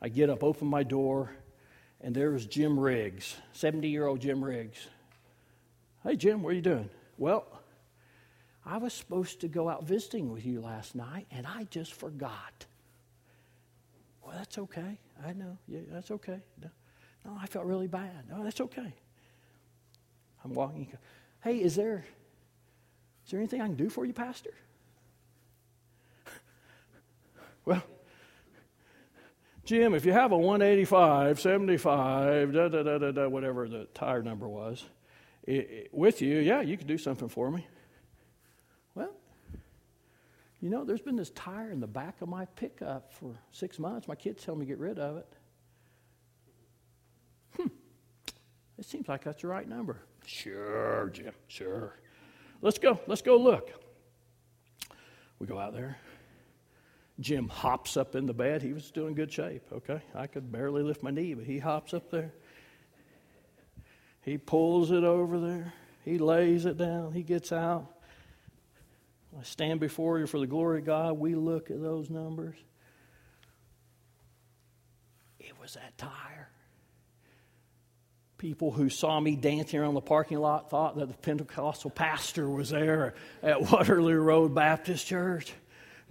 I 0.00 0.08
get 0.08 0.28
up, 0.28 0.42
open 0.42 0.66
my 0.66 0.82
door, 0.82 1.30
and 2.02 2.14
there 2.14 2.30
was 2.30 2.46
Jim 2.46 2.78
Riggs, 2.78 3.36
70 3.52 3.88
year 3.88 4.06
old 4.06 4.20
Jim 4.20 4.44
Riggs. 4.44 4.88
Hey, 6.02 6.16
Jim, 6.16 6.42
what 6.42 6.50
are 6.50 6.56
you 6.56 6.62
doing? 6.62 6.90
Well, 7.16 7.46
I 8.66 8.78
was 8.78 8.92
supposed 8.92 9.40
to 9.40 9.48
go 9.48 9.68
out 9.68 9.84
visiting 9.84 10.32
with 10.32 10.44
you 10.44 10.60
last 10.60 10.94
night, 10.94 11.26
and 11.30 11.46
I 11.46 11.64
just 11.64 11.94
forgot. 11.94 12.66
Well, 14.22 14.34
that's 14.36 14.58
okay. 14.58 14.98
I 15.24 15.32
know. 15.32 15.56
Yeah, 15.68 15.80
that's 15.90 16.10
okay. 16.10 16.40
No. 16.60 16.68
Oh, 17.26 17.38
I 17.40 17.46
felt 17.46 17.66
really 17.66 17.86
bad. 17.86 18.24
Oh, 18.34 18.42
that's 18.42 18.60
okay. 18.60 18.94
I'm 20.44 20.54
walking. 20.54 20.92
Hey, 21.42 21.58
is 21.58 21.76
there 21.76 22.04
is 23.24 23.30
there 23.30 23.38
anything 23.38 23.60
I 23.60 23.66
can 23.66 23.76
do 23.76 23.88
for 23.88 24.04
you, 24.04 24.12
Pastor? 24.12 24.54
well, 27.64 27.82
Jim, 29.64 29.94
if 29.94 30.04
you 30.04 30.12
have 30.12 30.32
a 30.32 30.36
185, 30.36 31.40
75, 31.40 32.52
da, 32.52 32.68
da, 32.68 32.82
da, 32.82 32.98
da, 32.98 33.10
da, 33.12 33.28
whatever 33.28 33.68
the 33.68 33.84
tire 33.94 34.22
number 34.22 34.48
was, 34.48 34.84
it, 35.44 35.52
it, 35.52 35.88
with 35.92 36.20
you, 36.20 36.38
yeah, 36.38 36.60
you 36.60 36.76
could 36.76 36.88
do 36.88 36.98
something 36.98 37.28
for 37.28 37.50
me. 37.50 37.66
Well, 38.94 39.14
you 40.60 40.68
know, 40.68 40.84
there's 40.84 41.00
been 41.00 41.14
this 41.14 41.30
tire 41.30 41.70
in 41.70 41.78
the 41.78 41.86
back 41.86 42.22
of 42.22 42.28
my 42.28 42.44
pickup 42.44 43.12
for 43.12 43.36
six 43.52 43.78
months. 43.78 44.08
My 44.08 44.16
kids 44.16 44.44
tell 44.44 44.56
me 44.56 44.66
to 44.66 44.68
get 44.68 44.78
rid 44.78 44.98
of 44.98 45.18
it. 45.18 45.32
Hmm. 47.56 47.68
It 48.78 48.84
seems 48.84 49.06
like 49.06 49.22
that's 49.22 49.42
the 49.42 49.48
right 49.48 49.68
number. 49.68 50.02
Sure, 50.26 51.08
Jim, 51.12 51.34
sure. 51.46 52.00
Let's 52.62 52.78
go. 52.78 52.98
Let's 53.06 53.22
go 53.22 53.36
look. 53.36 53.70
We 55.38 55.46
go 55.46 55.58
out 55.58 55.72
there. 55.72 55.98
Jim 57.22 57.48
hops 57.48 57.96
up 57.96 58.14
in 58.14 58.26
the 58.26 58.34
bed. 58.34 58.62
He 58.62 58.72
was 58.72 58.84
still 58.84 59.06
in 59.06 59.14
good 59.14 59.32
shape, 59.32 59.62
okay? 59.72 60.00
I 60.14 60.26
could 60.26 60.50
barely 60.50 60.82
lift 60.82 61.02
my 61.02 61.10
knee, 61.10 61.34
but 61.34 61.44
he 61.44 61.58
hops 61.58 61.94
up 61.94 62.10
there. 62.10 62.32
He 64.22 64.38
pulls 64.38 64.90
it 64.90 65.04
over 65.04 65.38
there. 65.38 65.72
He 66.04 66.18
lays 66.18 66.64
it 66.64 66.76
down. 66.76 67.12
He 67.12 67.22
gets 67.22 67.52
out. 67.52 67.86
I 69.38 69.42
stand 69.44 69.80
before 69.80 70.18
you 70.18 70.26
for 70.26 70.38
the 70.38 70.46
glory 70.46 70.80
of 70.80 70.86
God. 70.86 71.18
We 71.18 71.34
look 71.34 71.70
at 71.70 71.80
those 71.80 72.10
numbers. 72.10 72.56
It 75.40 75.58
was 75.60 75.74
that 75.74 75.96
tire. 75.96 76.50
People 78.38 78.72
who 78.72 78.88
saw 78.88 79.18
me 79.20 79.36
dancing 79.36 79.78
around 79.78 79.94
the 79.94 80.00
parking 80.00 80.38
lot 80.38 80.68
thought 80.68 80.96
that 80.96 81.08
the 81.08 81.14
Pentecostal 81.14 81.90
pastor 81.90 82.48
was 82.50 82.70
there 82.70 83.14
at 83.42 83.62
Waterloo 83.70 84.18
Road 84.18 84.54
Baptist 84.54 85.06
Church. 85.06 85.52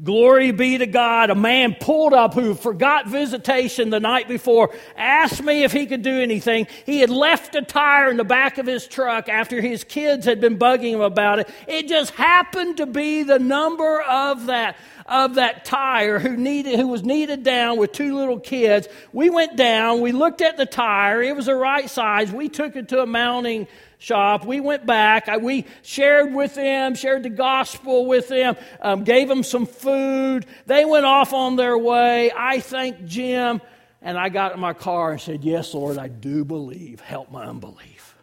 Glory 0.04 0.52
be 0.52 0.80
to 0.80 0.88
God. 0.88 1.30
A 1.30 1.36
man 1.36 1.76
pulled 1.80 2.14
up 2.14 2.34
who 2.34 2.56
forgot 2.56 3.08
visitation 3.08 3.92
the 3.92 4.00
night 4.00 4.28
before, 4.28 4.74
asked 4.98 5.44
me 5.44 5.64
if 5.64 5.72
he 5.72 5.86
could 5.86 6.02
do 6.02 6.20
anything. 6.20 6.66
He 6.88 7.02
had 7.02 7.12
left 7.12 7.54
a 7.54 7.62
tire 7.62 8.10
in 8.10 8.18
the 8.18 8.24
back 8.24 8.58
of 8.58 8.66
his 8.66 8.88
truck 8.88 9.30
after 9.30 9.62
his 9.62 9.84
kids 9.84 10.26
had 10.26 10.42
been 10.42 10.58
bugging 10.58 10.94
him 10.94 11.02
about 11.02 11.38
it. 11.38 11.50
It 11.68 11.88
just 11.88 12.12
happened 12.12 12.78
to 12.78 12.88
be 12.88 13.22
the 13.22 13.38
number 13.38 14.02
of 14.02 14.48
that, 14.48 14.76
of 15.06 15.36
that 15.36 15.66
tire 15.66 16.18
who 16.18 16.36
needed, 16.36 16.80
who 16.80 16.88
was 16.88 17.04
needed 17.04 17.44
down 17.44 17.78
with 17.78 17.92
two 17.92 18.16
little 18.16 18.40
kids. 18.40 18.88
We 19.14 19.30
went 19.30 19.56
down, 19.56 20.02
we 20.02 20.14
looked 20.14 20.42
at 20.42 20.58
the 20.58 20.66
tire. 20.66 21.22
It 21.22 21.36
was 21.36 21.46
the 21.46 21.56
right 21.56 21.88
size. 21.88 22.32
We 22.32 22.50
took 22.50 22.76
it 22.76 22.90
to 22.90 23.04
a 23.04 23.06
mounting 23.06 23.68
shop. 24.02 24.46
We 24.46 24.60
went 24.60 24.86
back. 24.86 25.28
We 25.42 25.66
shared 25.84 26.34
with 26.34 26.56
them, 26.56 26.96
shared 26.96 27.24
the 27.24 27.30
gospel 27.30 28.06
with 28.08 28.28
them, 28.28 28.58
um, 28.82 29.04
gave 29.04 29.28
them 29.28 29.44
some 29.44 29.66
food. 29.66 30.46
They 30.66 30.86
went 30.86 31.06
off 31.06 31.34
on 31.34 31.56
their 31.56 31.78
way. 31.78 32.32
I 32.36 32.60
thanked 32.60 33.06
Jim, 33.06 33.62
and 34.02 34.18
I 34.18 34.30
got 34.30 34.54
in 34.54 34.60
my 34.60 34.74
car 34.74 35.12
and 35.12 35.22
said, 35.22 35.44
Yes, 35.44 35.74
Lord, 35.74 35.98
I 35.98 36.08
do 36.08 36.44
believe. 36.44 37.00
Help 37.00 37.32
my 37.32 37.46
unbelief. 37.46 38.16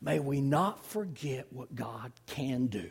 May 0.00 0.20
we 0.20 0.40
not 0.40 0.84
forget 0.86 1.46
what 1.50 1.74
God 1.74 2.12
can 2.26 2.66
do. 2.66 2.88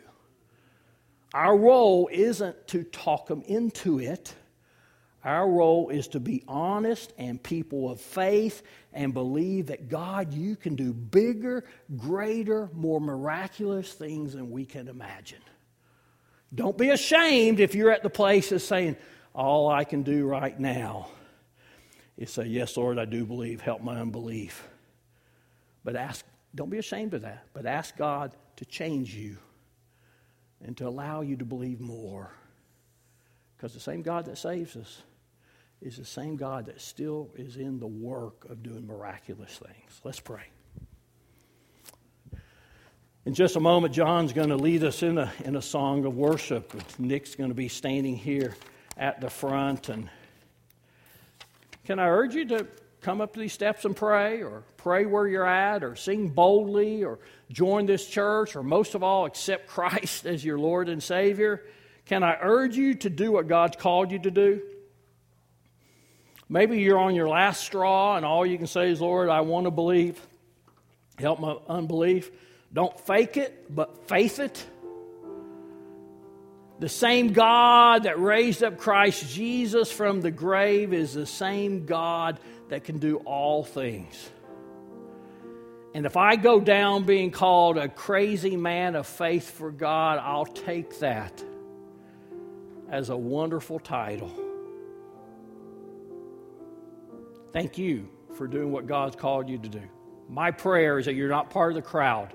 Our 1.32 1.56
role 1.56 2.08
isn't 2.12 2.68
to 2.68 2.84
talk 2.84 3.26
them 3.26 3.42
into 3.46 4.00
it. 4.00 4.34
Our 5.26 5.50
role 5.50 5.88
is 5.88 6.06
to 6.08 6.20
be 6.20 6.44
honest 6.46 7.12
and 7.18 7.42
people 7.42 7.90
of 7.90 8.00
faith 8.00 8.62
and 8.92 9.12
believe 9.12 9.66
that 9.66 9.88
God, 9.88 10.32
you 10.32 10.54
can 10.54 10.76
do 10.76 10.92
bigger, 10.92 11.64
greater, 11.96 12.70
more 12.72 13.00
miraculous 13.00 13.92
things 13.92 14.34
than 14.34 14.52
we 14.52 14.64
can 14.64 14.86
imagine. 14.86 15.40
Don't 16.54 16.78
be 16.78 16.90
ashamed 16.90 17.58
if 17.58 17.74
you're 17.74 17.90
at 17.90 18.04
the 18.04 18.08
place 18.08 18.52
of 18.52 18.62
saying, 18.62 18.96
All 19.34 19.68
I 19.68 19.82
can 19.82 20.04
do 20.04 20.24
right 20.26 20.58
now 20.60 21.08
is 22.16 22.30
say, 22.30 22.44
Yes, 22.44 22.76
Lord, 22.76 22.96
I 22.96 23.04
do 23.04 23.26
believe. 23.26 23.60
Help 23.60 23.82
my 23.82 23.98
unbelief. 23.98 24.68
But 25.82 25.96
ask, 25.96 26.24
don't 26.54 26.70
be 26.70 26.78
ashamed 26.78 27.14
of 27.14 27.22
that, 27.22 27.48
but 27.52 27.66
ask 27.66 27.96
God 27.96 28.36
to 28.58 28.64
change 28.64 29.12
you 29.12 29.38
and 30.64 30.76
to 30.76 30.86
allow 30.86 31.22
you 31.22 31.36
to 31.38 31.44
believe 31.44 31.80
more. 31.80 32.30
Because 33.56 33.74
the 33.74 33.80
same 33.80 34.02
God 34.02 34.26
that 34.26 34.38
saves 34.38 34.76
us 34.76 35.02
is 35.82 35.96
the 35.96 36.04
same 36.04 36.36
God 36.36 36.66
that 36.66 36.80
still 36.80 37.30
is 37.36 37.56
in 37.56 37.78
the 37.78 37.86
work 37.86 38.46
of 38.48 38.62
doing 38.62 38.86
miraculous 38.86 39.58
things. 39.58 40.00
Let's 40.04 40.20
pray. 40.20 40.44
In 43.26 43.34
just 43.34 43.56
a 43.56 43.60
moment, 43.60 43.92
John's 43.92 44.32
going 44.32 44.50
to 44.50 44.56
lead 44.56 44.84
us 44.84 45.02
in 45.02 45.18
a, 45.18 45.32
in 45.44 45.56
a 45.56 45.62
song 45.62 46.04
of 46.04 46.16
worship. 46.16 46.72
Nick's 46.98 47.34
going 47.34 47.50
to 47.50 47.56
be 47.56 47.68
standing 47.68 48.16
here 48.16 48.54
at 48.96 49.20
the 49.20 49.28
front. 49.28 49.88
And 49.88 50.08
can 51.84 51.98
I 51.98 52.06
urge 52.06 52.34
you 52.34 52.44
to 52.46 52.68
come 53.00 53.20
up 53.20 53.34
to 53.34 53.40
these 53.40 53.52
steps 53.52 53.84
and 53.84 53.96
pray, 53.96 54.42
or 54.42 54.62
pray 54.76 55.06
where 55.06 55.26
you're 55.26 55.46
at, 55.46 55.82
or 55.82 55.96
sing 55.96 56.28
boldly, 56.28 57.04
or 57.04 57.18
join 57.50 57.86
this 57.86 58.06
church, 58.06 58.56
or 58.56 58.62
most 58.62 58.94
of 58.94 59.02
all, 59.02 59.26
accept 59.26 59.66
Christ 59.68 60.24
as 60.24 60.44
your 60.44 60.58
Lord 60.58 60.88
and 60.88 61.02
Savior? 61.02 61.64
Can 62.06 62.22
I 62.22 62.38
urge 62.40 62.76
you 62.76 62.94
to 62.94 63.10
do 63.10 63.32
what 63.32 63.48
God's 63.48 63.76
called 63.76 64.12
you 64.12 64.20
to 64.20 64.30
do? 64.30 64.62
Maybe 66.48 66.80
you're 66.80 66.98
on 66.98 67.14
your 67.14 67.28
last 67.28 67.62
straw 67.62 68.16
and 68.16 68.24
all 68.24 68.46
you 68.46 68.56
can 68.56 68.66
say 68.66 68.90
is, 68.90 69.00
Lord, 69.00 69.28
I 69.28 69.40
want 69.40 69.66
to 69.66 69.70
believe. 69.70 70.20
Help 71.18 71.40
my 71.40 71.56
unbelief. 71.68 72.30
Don't 72.72 72.98
fake 73.00 73.36
it, 73.36 73.74
but 73.74 74.08
faith 74.08 74.38
it. 74.38 74.64
The 76.78 76.88
same 76.88 77.32
God 77.32 78.02
that 78.02 78.20
raised 78.20 78.62
up 78.62 78.76
Christ 78.76 79.30
Jesus 79.30 79.90
from 79.90 80.20
the 80.20 80.30
grave 80.30 80.92
is 80.92 81.14
the 81.14 81.26
same 81.26 81.86
God 81.86 82.38
that 82.68 82.84
can 82.84 82.98
do 82.98 83.16
all 83.18 83.64
things. 83.64 84.30
And 85.94 86.04
if 86.04 86.18
I 86.18 86.36
go 86.36 86.60
down 86.60 87.04
being 87.04 87.30
called 87.30 87.78
a 87.78 87.88
crazy 87.88 88.56
man 88.56 88.94
of 88.94 89.06
faith 89.06 89.50
for 89.50 89.70
God, 89.70 90.18
I'll 90.18 90.44
take 90.44 90.98
that 90.98 91.42
as 92.90 93.08
a 93.08 93.16
wonderful 93.16 93.78
title. 93.78 94.45
Thank 97.56 97.78
you 97.78 98.10
for 98.34 98.46
doing 98.46 98.70
what 98.70 98.86
God's 98.86 99.16
called 99.16 99.48
you 99.48 99.56
to 99.56 99.68
do. 99.70 99.80
My 100.28 100.50
prayer 100.50 100.98
is 100.98 101.06
that 101.06 101.14
you're 101.14 101.30
not 101.30 101.48
part 101.48 101.72
of 101.72 101.76
the 101.76 101.80
crowd, 101.80 102.34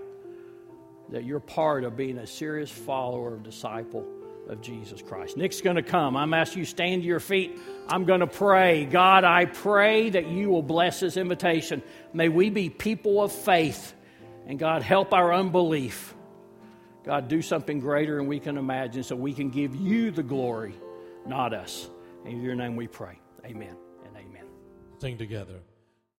that 1.10 1.26
you're 1.26 1.40
part 1.40 1.84
of 1.84 1.96
being 1.96 2.18
a 2.18 2.26
serious 2.26 2.72
follower, 2.72 3.38
disciple 3.38 4.04
of 4.50 4.62
Jesus 4.62 5.00
Christ. 5.00 5.38
Nick's 5.38 5.62
going 5.62 5.76
to 5.76 5.84
come. 5.84 6.18
I'm 6.18 6.34
asking 6.34 6.62
you 6.62 6.66
stand 6.66 7.04
to 7.04 7.08
your 7.08 7.20
feet. 7.20 7.56
I'm 7.88 8.06
going 8.06 8.22
to 8.22 8.26
pray. 8.26 8.86
God, 8.86 9.24
I 9.24 9.46
pray 9.46 10.10
that 10.10 10.26
you 10.26 10.50
will 10.50 10.64
bless 10.64 11.02
this 11.02 11.18
invitation. 11.18 11.84
May 12.14 12.28
we 12.28 12.50
be 12.50 12.72
people 12.72 13.22
of 13.22 13.32
faith. 13.32 13.94
And 14.48 14.58
God, 14.58 14.82
help 14.82 15.14
our 15.14 15.32
unbelief. 15.36 16.16
God, 17.04 17.28
do 17.28 17.44
something 17.44 17.80
greater 17.80 18.18
than 18.18 18.26
we 18.26 18.40
can 18.40 18.58
imagine 18.58 19.04
so 19.04 19.16
we 19.16 19.36
can 19.36 19.52
give 19.52 19.76
you 19.76 20.10
the 20.10 20.24
glory, 20.24 20.74
not 21.28 21.54
us. 21.54 21.88
In 22.26 22.42
your 22.42 22.56
name 22.56 22.76
we 22.76 22.88
pray. 22.88 23.20
Amen 23.46 23.81
sing 25.02 25.18
together. 25.18 25.62